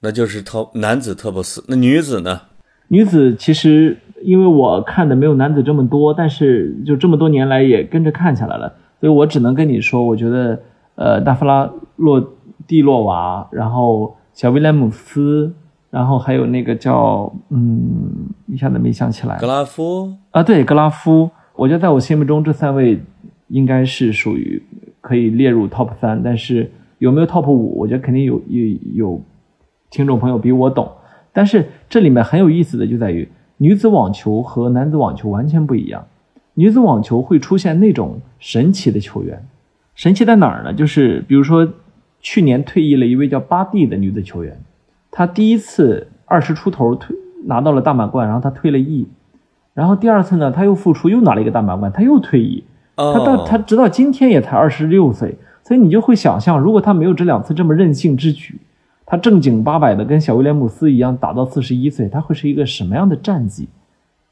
[0.00, 2.40] 那就是特男子特不斯，那女子呢？
[2.88, 10.58] 女子其实因为我看的没有男子这么多，但是就这么多年来也跟着看下来了，所以我只能跟你说，我觉得
[10.94, 12.32] 呃，大弗拉洛。
[12.66, 15.54] 蒂洛娃，然后小威廉姆斯，
[15.90, 19.38] 然后还有那个叫嗯，一下子没想起来。
[19.38, 21.30] 格拉夫啊，对，格拉夫。
[21.54, 23.00] 我觉得在我心目中，这三位
[23.48, 24.62] 应该是属于
[25.00, 29.22] 可以列入 top 三，但是有没有 top 五，我觉得肯定有有有
[29.90, 30.90] 听众朋友比我懂。
[31.32, 36.04] 但是这里面很有意思的就在于，女子网球和男子网球完全不一样。
[36.54, 39.46] 女子网球会出现那种神奇的球员，
[39.94, 40.72] 神奇在哪儿呢？
[40.74, 41.66] 就是比如说。
[42.20, 44.60] 去年退役了一位叫巴蒂的女子球员，
[45.10, 49.06] 她第一次二十出头退拿到了大满贯，然后她退了役，
[49.74, 52.64] 然后第二次呢，她又复出又拿了一个大满贯，她又退役，
[52.96, 58.58] 她到她直到今天也才二十六岁，所以你就会想象，如果她没有这两次这么任性之举，
[59.06, 63.68] 她正经八百的跟小威廉姆斯一样打到四十一岁，她会是一个什么样的战绩？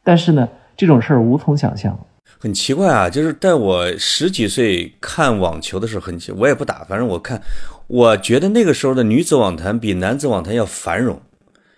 [0.03, 1.99] 但是呢，这种事儿无从想象。
[2.39, 7.41] 很奇怪啊，就是在我十几岁看网球的时候，很奇，我也不打，反正我看，
[7.89, 11.23] 我觉得那个时候的女子网坛比男子网坛要繁荣，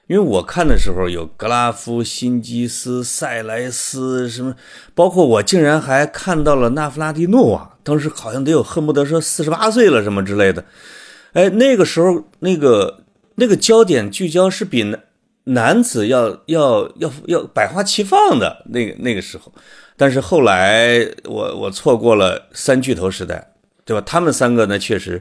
[0.06, 4.54] 因为我看的时候有格拉夫、辛基斯、塞莱斯什么，
[4.94, 10.64] 包括我竟然还看到了纳夫拉蒂诺娃，当时好像得有恨不得说四十八岁了什么之类的，
[11.34, 13.04] 哎，那个时候那个
[13.34, 15.00] 那个焦点聚焦是比男
[15.44, 19.52] 男子要要要要百花齐放的那个那个时候。
[19.96, 23.52] 但是后来我我错过了三巨头时代，
[23.84, 24.02] 对吧？
[24.06, 25.20] 他们三个呢，确实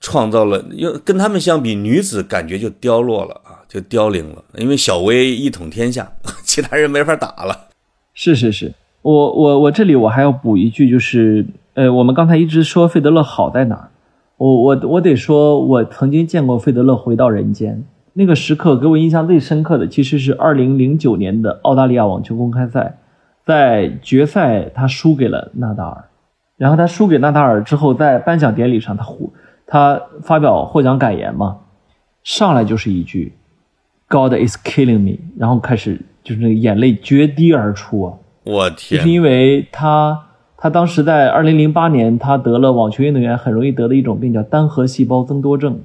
[0.00, 4.44] 创造了，因为跟他们相比，女子感觉就凋落了啊，就凋零了。
[4.56, 6.10] 因为小威一统天下，
[6.44, 7.68] 其他人没法打了。
[8.14, 8.72] 是是是，
[9.02, 13.90] 我我我这里我还要补一句，就是呃，我们刚才一直说费德勒好在哪儿，
[14.38, 17.84] 我我我得说，我曾经见过费德勒回到人间
[18.14, 22.98] 那个时刻，给我印象最深刻的其实是二零零九年的澳大利亚网球公开赛。
[23.44, 26.04] 在决赛，他输给了纳达尔，
[26.56, 29.30] 然后他输给纳达尔之后，在颁奖典礼上，他获
[29.66, 31.58] 他发表获奖感言嘛，
[32.22, 33.32] 上来就是一句
[34.08, 38.14] “God is killing me”，然后开始就是那个眼泪决堤而出啊！
[38.44, 45.80] 我天，就是因为他他当时在二零零八年，他得了网球运动员很容易得的一种病，叫单核细胞增多症，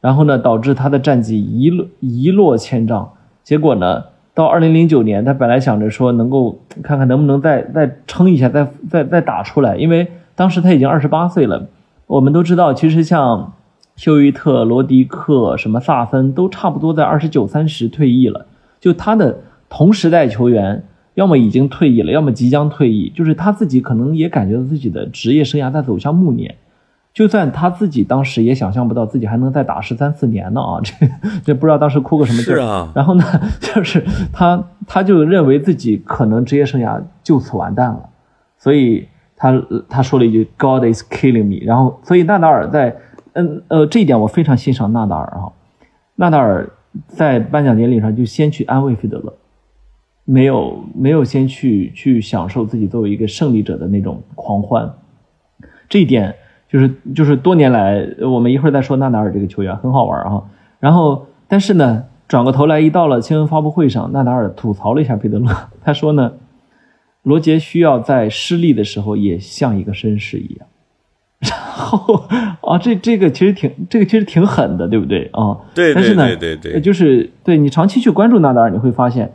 [0.00, 3.12] 然后呢，导致他的战绩一落一落千丈，
[3.42, 4.04] 结果呢？
[4.34, 11.68] 到二零零九年，他本来想着说能够看看能不能再再撑一下，再再再打出来，因为当时他已经二十八岁了。
[12.06, 13.52] 我们都知道，其实像
[13.96, 18.46] 休伊特、罗迪克、什么萨芬都差不多在二十九三十退役了。
[18.80, 19.38] 就他的
[19.68, 20.84] 同时代球员，
[21.14, 26.54] 要么已经退役了，要么即将退役，就是他自己可能也感觉到自己的职业生涯在走向暮年。
[27.14, 30.80] 就算他自己当时也想象不到自己还能再打十三四年呢啊！
[30.82, 30.92] 这
[31.46, 32.90] 这不知道当时哭个什么劲儿啊！
[32.92, 33.24] 然后呢，
[33.62, 38.08] 就是他他就认为自己可能职业生涯就此完蛋了，
[38.58, 39.06] 所以
[39.44, 41.62] 他他说了一句 “God is killing me”。
[41.66, 42.96] 然后，所以纳达尔在
[43.34, 45.52] 嗯呃这一点我非常欣赏纳达尔啊。
[46.14, 46.70] 纳达尔
[47.08, 49.34] 在颁奖典礼上就先去安慰费德勒，
[50.24, 54.90] 没有没有先去去享受自己作为一个胜利者的那种狂欢。
[55.90, 56.34] 这一点
[56.66, 60.42] 就是就是多年来，我们一会儿再说纳达尔这个球员很好玩啊。
[60.80, 66.32] 然后，但是呢，转过头来一到了新闻发布会上，纳达尔吐槽了一下费德勒，他说呢，
[67.24, 70.66] 罗杰需要在失利的时候也像一个绅士一样。
[71.40, 72.14] 然后
[72.62, 75.58] 啊，这这个其实挺这个其实挺狠的，对不对啊？
[75.74, 79.30] 对但是呢，对对对对就是对你长期去关注纳达尔，你会发现，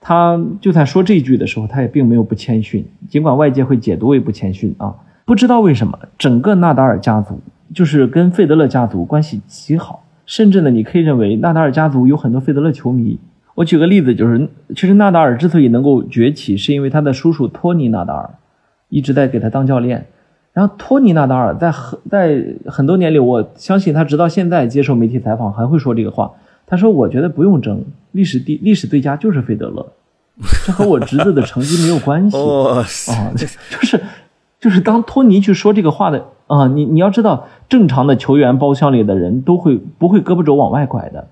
[0.00, 4.94] 他就在说这一句的时候，他也并没有不谦逊，尽管外界会解读为不谦逊啊。
[5.24, 7.40] 不知道为什么，整个纳达尔家族
[7.72, 13.20] 就是跟费德勒家族关系极好，甚至呢，你可以认为纳达尔家族有很多费德勒球迷。
[13.54, 18.30] 我举个例子，就是其实纳达尔之所以能够崛起，是因为他的叔叔托尼纳达尔
[18.88, 20.06] 一直在给他当教练。
[20.52, 26.32] 然后托尼纳达尔在很在很多年里，我相信他直到现在接受媒体采访还会说这个话。
[26.66, 29.86] 他说：“我觉得不用争，历史第历史最佳就是费德勒，
[30.64, 32.36] 这和我侄子的成绩没有关系。
[33.12, 34.00] ”啊，就是
[34.58, 41.28] 就是当托尼去说这个话的啊，你你要知道，正常的球员包厢里的人都会不会胳膊肘往外拐的，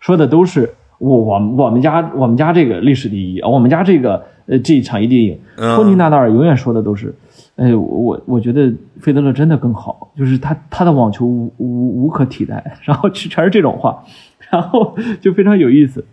[0.00, 5.38] 说的都是我我我们家我们家这个历史第一，我们家这个呃这一场一定赢。
[5.56, 7.14] 嗯托尼纳达尔永远说的都是，
[7.56, 14.02] 哎，我我觉得费德勒真的更好，就是他他的网球无无无可替代， 然后全全是这种话，
[14.50, 16.04] 然后就非常有意思。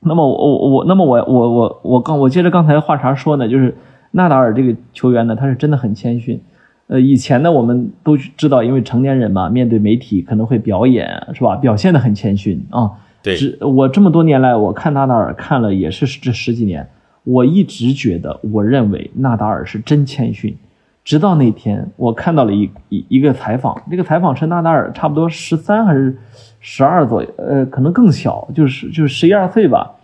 [0.00, 3.76] 那么我我我那么我我我我刚我接着刚才话茬说呢，就是
[4.12, 6.40] 纳达尔这个球员呢，他是真的很谦逊。
[6.86, 11.54] 呃，以前呢，我们都知道，因为成年人嘛，面对媒体可能会表演，是吧？
[11.56, 12.90] 表现的很谦逊啊。
[13.22, 16.88] 对只我这么多年来，我看纳达尔看了也是这十几年，
[17.24, 20.56] 我一直觉得，我认为纳达尔是真谦逊。
[21.02, 26.16] 直到那天，我看到了一一一个采访，那个采访是纳达尔差不多十三还是
[26.60, 29.96] 十二左右，呃，可能更小，就是就是十一二岁吧。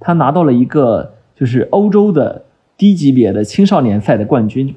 [0.00, 2.42] 他拿到了一个就是欧洲的
[2.78, 4.74] 低级别的青少年赛的冠军。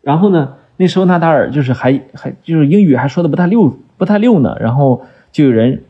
[0.00, 4.56] 然后呢，那时候纳达尔就是还还就是英语还说的不太溜不太溜呢。
[4.58, 5.82] 然后就有人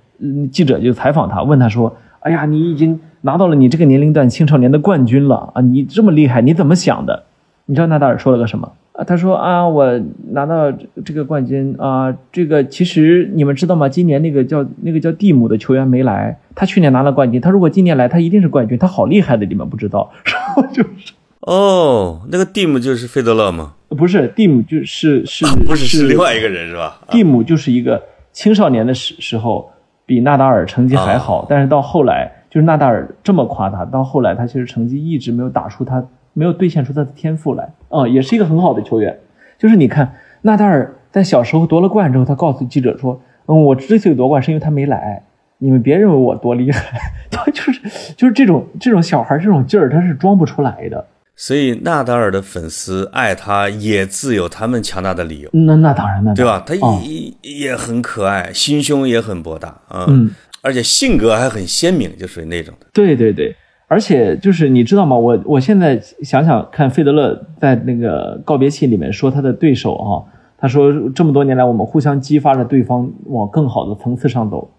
[0.50, 7.24] 记者就采访他，问他说：“哎呀，你已经拿到了你这个年龄段青少年的冠军了啊，你这么厉害，你怎么想的？”
[7.66, 8.72] 你知道纳达尔说了个什么？
[8.92, 10.00] 啊，他说啊，我
[10.32, 10.72] 拿到
[11.04, 13.88] 这个冠军啊，这个其实你们知道吗？
[13.88, 20.10] 今年那个叫那个叫蒂姆的球员没来，他去年拿了冠军，他如果今年来，他一定是冠军，他好厉害的，你们不知道。
[20.24, 21.12] 然后就是
[21.42, 23.74] 哦，那个蒂姆就是费德勒吗？
[23.90, 26.98] 不是蒂姆，就是是 不是，是另外一个人是吧？
[27.06, 28.02] 啊蒂姆就是一个
[28.32, 29.70] 青少年的时时候
[30.10, 39.16] 比纳达尔成绩还好，但是到后来就是纳达尔这么夸他，到后来他其实成绩一直没有打出他没有兑现出他的天赋来，啊、也是一个很好的球员。
[39.56, 40.10] 就是你看
[40.42, 45.22] 纳达尔在小时候夺了冠之后，他告诉记者说：“嗯，我之所以夺冠是因为他没来，
[45.58, 46.98] 你们别认为我多厉害。
[47.30, 51.06] ”他就是就是这种这种小孩这种劲儿，他是装不出来的。
[51.42, 56.62] 所以纳达尔的粉丝爱他也自有他们强大的理由，那那当然，了对吧？
[56.66, 57.00] 他哦。
[57.02, 57.32] 也、
[57.62, 60.30] 也很可爱，心胸也很博大啊，嗯，
[60.60, 62.86] 而且性格还很鲜明，就属于那种的。
[62.92, 63.56] 对对对，
[63.88, 65.16] 而且就是你知道吗？
[65.16, 70.20] 我我现在想想看，费德勒在那个告别信里面说他的对手啊、
[70.58, 74.70] 他说这么多年来我们互相激发着对方往更好的层次上走，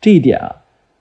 [0.00, 0.54] 这一点啊，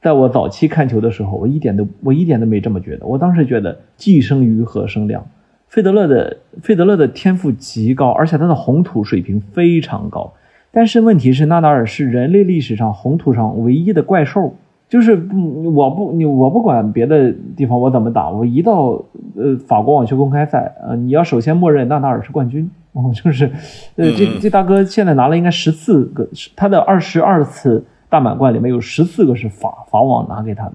[0.05, 5.25] 在我早期看球的时候，我一点都我一点都没这么觉得，我当时觉得既生瑜何生亮。
[5.67, 10.31] 费德勒的费德勒的天赋极高，而且他的红土水平非常高。
[10.71, 14.53] 但是问题是，纳达尔是人类历史上红土上唯一的怪兽，
[14.87, 19.03] 就是不，我不你我不管别的地方我怎么打，我一到
[19.35, 23.49] 呃法国网球公开赛，呃，你要首先默认纳达尔是冠军，哦， 就是，
[23.95, 27.83] 呃，这这大哥现在拿了应该十四个，他的二十二次
[28.15, 30.73] 大满贯里面有十四个是法法网拿给他的，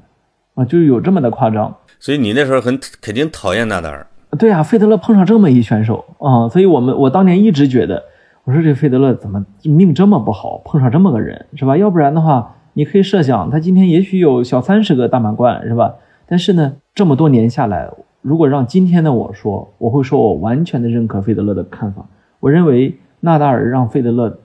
[0.56, 1.74] 啊，就是有这么的夸张。
[1.98, 4.06] 所以你那时候很肯定讨厌纳达尔，
[4.38, 8.04] 对啊，费德勒碰上这么一选手啊、所以我们我当年一直觉得，
[8.44, 11.78] 我说这费德勒怎么命这么不好，碰上这么个人是吧？
[11.78, 15.94] 要不然的话，你可以设想他今天也许有小三十个大满贯是吧？
[16.26, 22.04] 但是呢，这么多年下来，如果让今天的我说，我会说我完全的认可费德勒的看法。
[22.38, 24.38] 我认为纳达尔让费德勒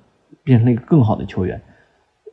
[0.43, 1.62] 变成了一个更好的球员，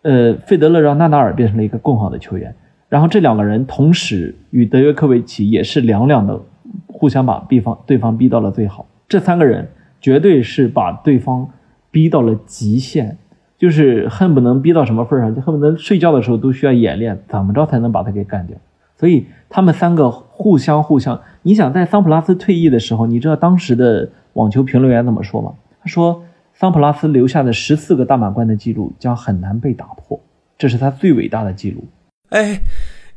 [0.03, 2.55] 呃，费德勒让纳达尔变成了一个更好的球员。
[2.89, 6.39] 然后这两个人同时与德约科维奇也是两两的
[6.87, 8.87] 互相把对方对方逼到了最好。
[9.09, 9.69] 这三个人
[10.01, 11.49] 绝对是把对方
[11.91, 13.17] 逼到了极限，
[13.57, 18.57] 就是恨不能逼到什么份上，就恨不能睡觉的时候都需要演练怎么着才能把他给干掉。
[18.97, 25.55] 所以他们三个互相互相，你想在桑普拉斯退役的时候，你知道当时的网球评论员怎么说吗？
[25.81, 26.23] 他说
[26.63, 30.21] 桑普拉斯留下的十四个大满贯的记录将很难被打破，
[30.57, 31.85] 这是他最伟大的记录。
[32.29, 32.61] 哎，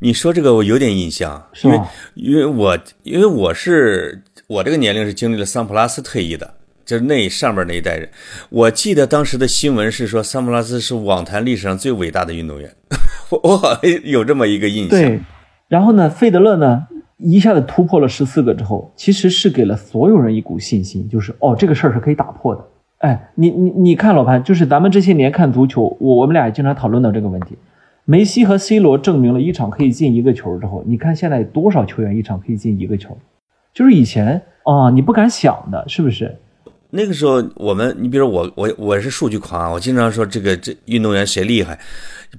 [0.00, 1.80] 你说这个我有点印象，因为？
[2.16, 8.10] 因为我因为我是我这个年龄是经历了桑普拉斯退役的，就是那上边那一代人。
[8.50, 12.68] 我记得当时的新闻是说桑普拉斯是网坛历史上最伟大的运动员，
[13.30, 15.00] 我我好像有这么一个印象。
[15.00, 15.20] 对，
[15.68, 16.88] 然后呢，费德勒呢
[17.18, 22.64] 一下子突破了十四个之后，其实是给了所有人一股信心，就是哦，这个事儿是可以打破的。
[22.98, 27.56] 哎，你你你看老潘，就是咱们这些年看足球，我我们俩也经常讨论到这个问题。
[28.04, 33.16] 梅西和 C 罗证明了一场可以进一个球之后，你看现在多少球员一场可以进一个球？
[33.74, 36.34] 就是以前啊，你不敢想的，是不是？
[36.90, 41.78] 那个时候我们，你比如我我我是数据狂啊，我经常说这个这运动员谁厉害，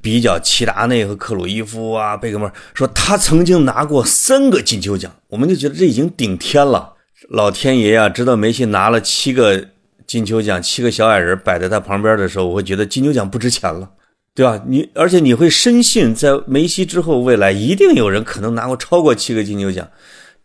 [0.01, 6.93] 比较齐达内和克鲁伊夫啊、贝克曼，说他曾经拿过三个金球奖，我们就觉得这已经顶天了。
[7.29, 9.65] 老天爷呀，知道梅西拿了七个
[10.07, 13.91] 金球奖，七个小矮人摆在他旁边的时候，我会觉得金球奖不值钱了。
[14.33, 14.63] 对吧？
[14.67, 19.87] 你而且你会深信，在梅西之后，未来一定有人可能拿过超过七个金球奖，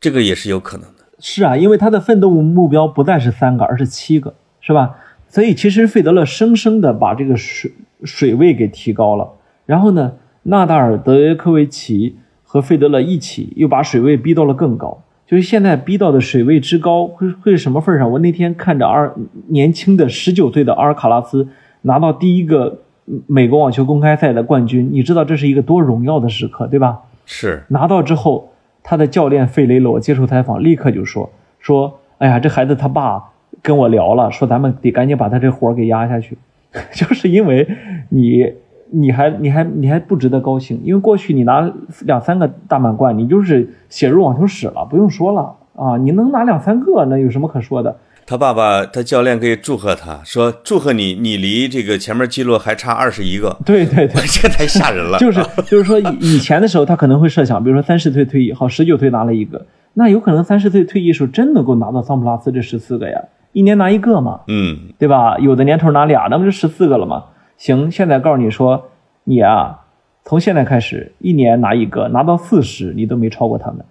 [0.00, 1.04] 这个也是有可能的。
[1.18, 4.96] 是啊，因为他的奋斗目标不再是三个，而是七个，是吧？
[5.28, 7.70] 所以其实费德勒生生的把这个水
[8.02, 9.30] 水位给提高了。
[9.66, 15.04] 然后呢，纳达尔、德约科维奇和费德勒一起又把水位逼到了更高。
[15.32, 18.10] 就是现在逼到的水位之高，会会是什么份上？
[18.12, 19.14] 我那天看着阿尔
[19.48, 21.48] 年轻的十九岁的阿尔卡拉斯
[21.80, 22.80] 拿到第一个。
[23.26, 27.00] 美国网球公开赛的冠军，你知道这是一个多荣耀的时刻，对吧？
[27.26, 28.52] 是拿到之后，
[28.84, 31.28] 他的教练费雷罗接受采访，立刻就说
[31.58, 33.30] 说：“哎呀，这孩子他爸
[33.60, 36.38] 跟我聊了，说咱们得赶紧把他这活给压下去，
[36.94, 37.66] 就是因为
[38.10, 38.52] 你
[38.94, 41.72] 你还你还你还不值得高兴，因为过去你拿
[42.02, 53.56] 两三个大满贯，你就是写入网球史了，不用说了啊，你能拿两三个，那有什么可说的？”他爸爸，他教练可以祝贺他，说祝贺你，你离这个前面记录还差二十一个。
[53.66, 55.18] 对对对， 这太吓人了。
[55.18, 63.20] 就是就是说，以前的时候他可能会设想，比如说三十岁退役，好，十九岁拿了一个，那有可能三十岁退役时候真能够拿到桑普拉斯这十四个呀，
[63.52, 65.36] 一年拿一个嘛，嗯，对吧？
[65.38, 67.24] 有的年头拿俩，那不就十四个了吗？
[67.62, 68.90] 行，现在告诉你说，
[69.22, 69.84] 你啊，
[70.24, 73.84] 从现在开始一年拿一个，拿到四十你都没超过他们。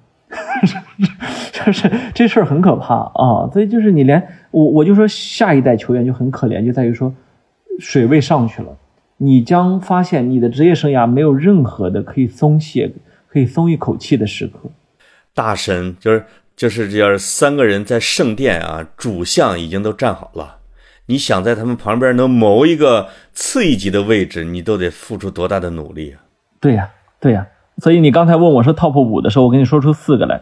[1.53, 7.13] 就是这事儿很可怕啊，所以就是你连我我就说下一代球员就很可怜，就在于说
[7.79, 8.75] 水位上去了，
[9.15, 12.91] 你将发现你的职业生涯没有任何的可以松懈、
[13.29, 14.69] 可以松一口气的时刻。
[15.33, 16.25] 大神就是
[16.57, 20.57] 就是这样，三个人在圣殿啊，主相已经都站好了，
[21.07, 26.21] 你想在他们旁边能谋一个次一级的位置，你都得付出多大的努力啊！
[26.59, 26.89] 对呀，
[27.19, 27.47] 对呀。
[27.77, 30.41] 所以你刚才问我说 top 五的时候，我跟你说出四个来。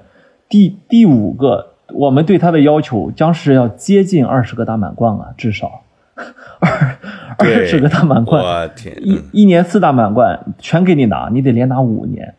[0.49, 5.83] 第第五个，我们对他的要求将是要接近二十个大满贯啊，至少
[6.59, 6.97] 二
[7.37, 8.43] 二十个大满贯。
[8.43, 12.35] 我天，一一年四大满贯全给你拿，你得连拿五年。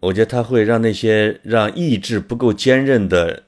[0.00, 3.42] 我觉得他会让那些让意志不够坚韧的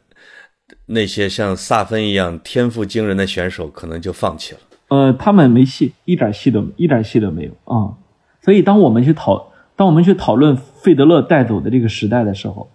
[0.92, 4.60] 那些像萨芬一样天赋惊人的选手，可能就放弃了。
[4.88, 7.94] 呃，他们没戏，一点戏都一点戏都没有啊。
[8.42, 12.68] 所以，当我们去讨当我们去讨论费德勒带走的这个时代的时候，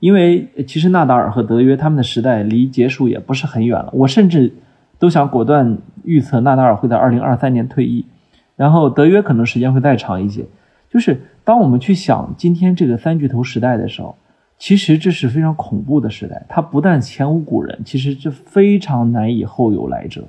[0.00, 4.52] 因为其实纳达尔和德约他们的时代离结束也不是很远了，我甚至
[4.98, 8.04] 都想果断预测纳达尔会在二零二三年退役，
[8.54, 10.44] 然后德约可能时间会再长一些。
[10.90, 14.16] 就是当我们去想今天这个三巨头时代的时候，
[14.62, 20.22] 其实这是非常恐怖的时代，它不但前无古人，其实这非常难以后有来者。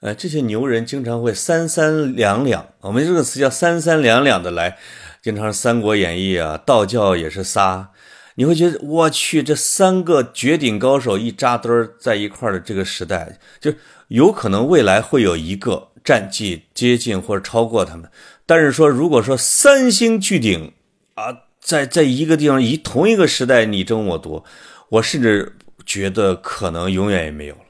[0.00, 4.78] 呃，这些牛人经常会三三两两，我们这个词叫三三两两的来，
[5.20, 7.90] 经常《三国演义》啊，道教也是仨。
[8.36, 13.74] 你会觉得我去，这三个绝顶高手一扎堆儿在一块儿的这个时代，就
[14.06, 18.10] 有可能未来会有一个战绩接近或者超过他们。
[18.46, 20.72] 但是说，如果说三星巨鼎
[21.16, 21.36] 啊，
[21.68, 24.42] 在在一个地方一同一个时代你争我夺，
[24.88, 25.52] 我甚至
[25.84, 27.60] 觉得可能永远也没有了。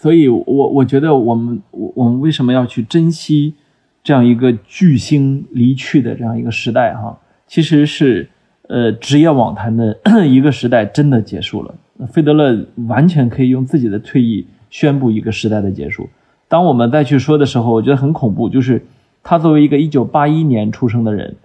[0.00, 3.54] 所以，我我觉得我们我我们为什么要去珍惜
[4.02, 6.92] 这样一个巨星离去的这样一个时代？
[6.94, 8.28] 哈，其实是。
[8.66, 9.94] 呃，职业网坛的
[10.26, 11.74] 一个时代真的结束了。
[12.10, 16.08] 费德勒完全可以用自己的退役宣布一个时代的结束。
[16.48, 18.82] 当我们再去说的时候，我觉得很恐怖，就是
[19.22, 21.36] 他作为一个1981年出生的人，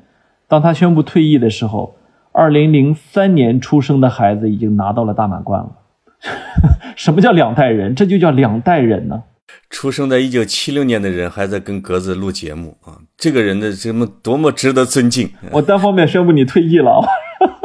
[0.48, 1.94] 当他宣布退役的时候
[2.40, 5.70] ，2003年出生的孩子已经拿到了大满贯了。
[6.96, 7.94] 什么叫两代人？
[7.96, 9.24] 这就叫两代人呢。
[9.70, 15.32] 出生在一九七六年的人还在跟格子录节目啊，这个人的什么多么值得尊敬！
[15.52, 17.06] 我单方面宣布你退役了。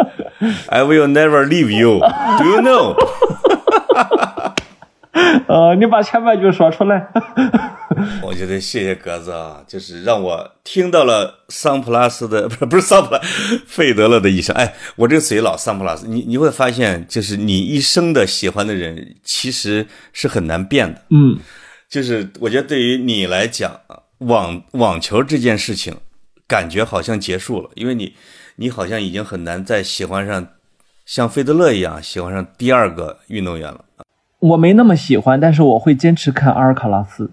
[0.68, 2.00] I will never leave you.
[2.00, 2.94] Do you know？
[5.46, 7.08] 呃，你把前半句说出来。
[8.20, 13.20] 我觉得谢谢格子啊，就是让我听到了桑普拉斯的，不是不是桑普拉，
[13.66, 14.54] 费德勒的一生。
[14.56, 21.02] 哎，我这个嘴老桑普拉斯，你你会发现，就是你一生的喜欢的人，其实是很难变的。
[21.10, 21.38] 嗯，
[21.88, 23.80] 就是我觉得对于你来讲，
[24.18, 25.94] 网网球这件事情，
[26.48, 28.14] 感觉好像结束了，因为你
[28.56, 30.48] 你好像已经很难再喜欢上
[31.06, 33.84] 像费德勒一样喜欢上第二个运动员了。
[34.44, 37.30] 我没那么喜欢，但是我会坚持看阿尔卡拉斯。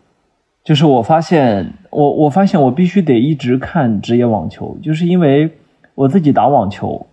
[0.64, 5.51] 就是我发现，我我发现我必须得一直看职业网球，就是因为
[5.93, 7.05] 我自己打网球，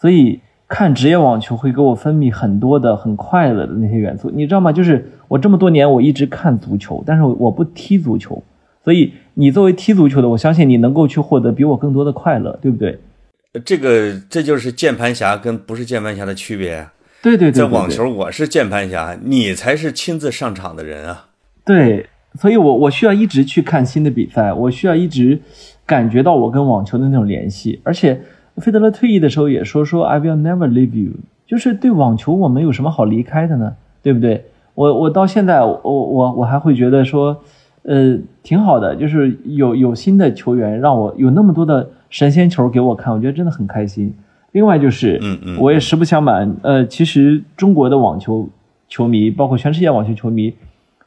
[0.00, 4.72] 所以看职业网球会给我分泌很多的很快乐的那些元素，你知道吗？
[4.72, 8.42] 就是我这么多年我一直看足球，但是我不踢足球，
[8.82, 12.98] 所以你作为踢足球的，我相信你能够去获得比我更多的快乐，对不对？
[13.66, 16.86] 这个这就是键盘侠跟不是键盘侠的区别。
[17.22, 21.26] 对对对，在网球我是键盘侠，你才是亲自上场的人啊。
[21.64, 25.40] 对，所以我我需要一直去看新的比赛，我需要一直
[25.86, 27.80] 感觉到我跟网球的那种联系。
[27.84, 28.20] 而且
[28.56, 31.12] 费德勒退役的时候也说说 I will never leave you，
[31.46, 33.74] 就是对网球我们有什么好离开的呢？
[34.02, 34.44] 对不对？
[34.74, 37.40] 我我到现在我我我还会觉得说，
[37.84, 44.12] 呃，挺好的，就是有有新的球员让我有那么多的神仙球给我看，我觉得真的很开心。
[44.52, 48.48] 另外就是，嗯嗯，我也实不相瞒，呃，其实中国的网球
[48.86, 50.54] 球迷，包括全世界网球球迷，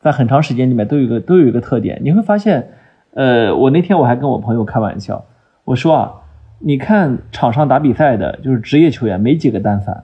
[0.02, 2.68] 在很长时间里面都有一个都有一个特点，你会发现，
[3.14, 5.24] 呃，我那天我还跟我朋友开玩笑，
[5.64, 6.12] 我说啊，
[6.60, 10.04] 你看场上打比赛的，就是职业球员没几个单反，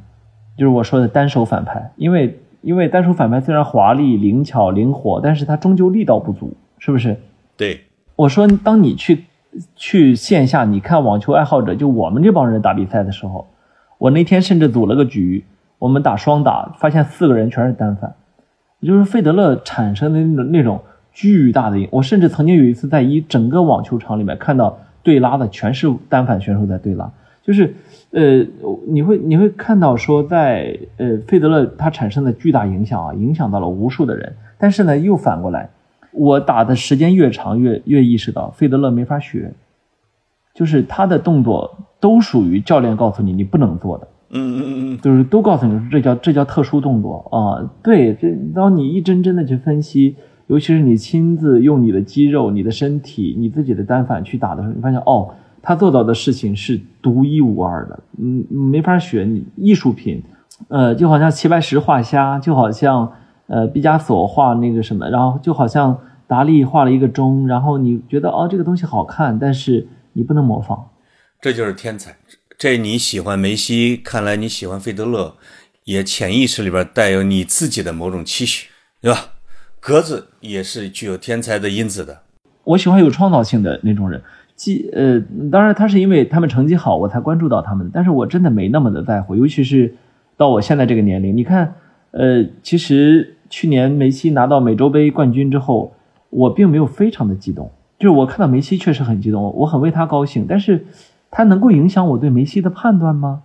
[0.56, 7.18] 就是我说的单手反拍，因为因为单手反拍虽然华丽、灵巧、灵活，但是它终究力道不足，是不是？
[7.58, 7.82] 对，
[8.16, 9.24] 我说当你去。
[9.76, 13.47] 去线下你看网球爱好者，就我们这帮人打比赛的时候，
[13.97, 15.43] 我那天甚至组了个局，
[15.78, 18.14] 我们打双打，发现四个人全是单反，
[18.82, 20.82] 就是费德勒产生的那种那种
[21.12, 21.88] 巨大的影。
[21.91, 27.12] 我甚至曾经有一次在一整个网球场里面看到对拉的全是单反选手在对拉，
[27.43, 27.76] 就是
[28.12, 28.45] 呃，
[28.88, 35.70] 你会你会看到说在呃费德勒他产生的巨大影响啊，影响到了无数的人，但是呢又反过来。
[36.14, 39.53] 我打的时间越长，越越意识到费德勒没法学，
[40.53, 47.72] 就是他的动作都属于教练告诉你你不能做的，嗯嗯嗯嗯，就是都告诉你这叫这叫特殊动作啊。
[47.82, 50.16] 对，这当你一帧帧的去分析，
[50.47, 55.30] 尤其是你亲自用你的肌肉、你的身体、你自己的单反去打的时候，你发现哦，
[55.62, 60.22] 他做到的事情是独一无二的，嗯，没法学，你艺术品，
[60.68, 63.14] 呃，就好像齐白石画虾，就好像。
[63.52, 70.80] 呃，毕加索画那个什么，然后就好像达利画了一个钟，然后你觉得哦这个东西好看，但是你不能模仿，
[71.41, 72.16] 这就是天才。
[72.58, 75.36] 这你喜欢梅西，看来你喜欢费德勒，
[75.84, 78.70] 也潜意识里边带有你自己的某种期许，
[79.02, 79.20] 对吧？
[79.82, 82.22] 格子也是具有天才的因子的。
[82.64, 84.22] 我喜欢有创造性的那种人，
[84.56, 85.22] 既呃，
[85.52, 89.93] 当然他是因为他们成绩好我才关注到他们，但是我真的没那么的在乎，尤其是
[90.38, 91.76] 到我现在这个年龄，你看，
[92.12, 93.36] 呃，其实。
[93.52, 95.93] 去年梅西拿到美洲杯冠军之后，
[96.32, 100.88] 我并没有非常的激动，就是我看到梅西确实很激动，我很为他高兴，但是
[101.30, 103.43] 他能够影响我对梅西的判断吗？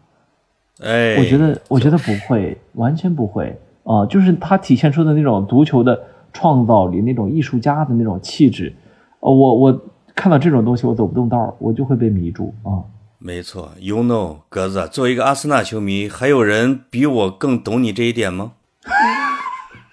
[0.81, 6.01] 哎，我觉得我觉得不会，完全不会啊，就是他体现出的那种足球的
[6.33, 8.73] 创造力，那种艺术家的那种气质，
[9.21, 9.81] 呃，我我
[10.15, 12.85] 看到这种东西我走不动道，我就会被迷住啊。
[13.19, 18.53] 没错，You know，格子，作为一个阿森纳球迷，还有人比我更懂你这一点吗？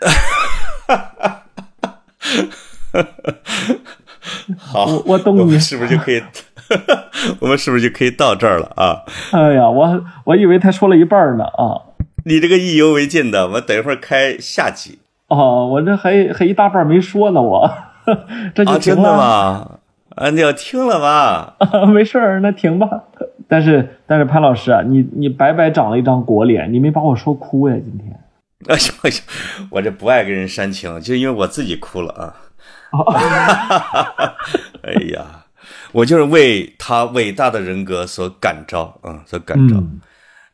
[0.08, 1.46] 哈哈
[2.92, 3.04] 哈！
[4.58, 6.22] 好，我我懂你，是不是就可以？
[7.40, 9.04] 我们是不是就可以到这儿了啊？
[9.32, 11.82] 哎呀，我我以为他说了一半呢啊！
[12.26, 15.00] 你这个意犹未尽的，我等一会儿开下集。
[15.28, 17.70] 哦，我这还还一大半没说呢，我
[18.56, 19.80] 这就停了吗？
[20.16, 21.54] 啊，你要停了吗？
[21.94, 22.88] 没事儿，那停吧。
[23.48, 28.20] 但是但是潘老师啊，你你白白长了一张国脸，你没把我说哭呀，今天。
[28.70, 28.78] 哎
[29.10, 29.16] 呀，
[29.70, 32.36] 我这不爱跟人煽情，就因为我自己哭了啊！
[34.84, 35.46] 哎呀，
[35.92, 39.84] 我就是为他伟大的人格所感召啊，所感召。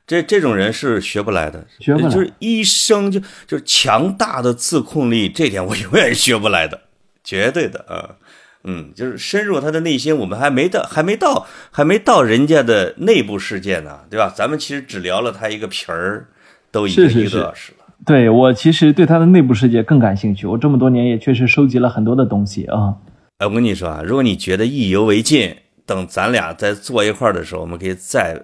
[0.07, 6.81] 这这种人是学不来的，学不来，就是一生就就是强大的自控力，这点我永远学不来的，
[7.23, 8.15] 绝对的啊！
[8.63, 14.33] 嗯，就是深入他的内心，我们还没到，还没到，还没到人家的内部世界呢，对吧？
[14.35, 16.27] 咱们其实只聊了他一个皮儿，
[16.71, 17.78] 都已经一个多小时了。
[18.09, 22.95] 对我其实对他的内部世界更感兴趣，我这么多年也确实收集了很多的东西啊。
[23.37, 25.55] 哎，我跟你说啊，如果你觉得意犹未尽，
[25.85, 28.35] 等咱俩再坐一块儿的时候，我们可以再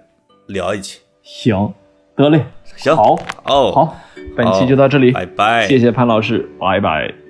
[0.46, 1.00] 聊一期。
[1.24, 1.74] 行，
[2.14, 2.46] 得嘞，
[2.76, 3.96] 行，好，哦，好，
[4.36, 7.25] 本期就到这里，拜拜，谢谢潘老师，拜拜。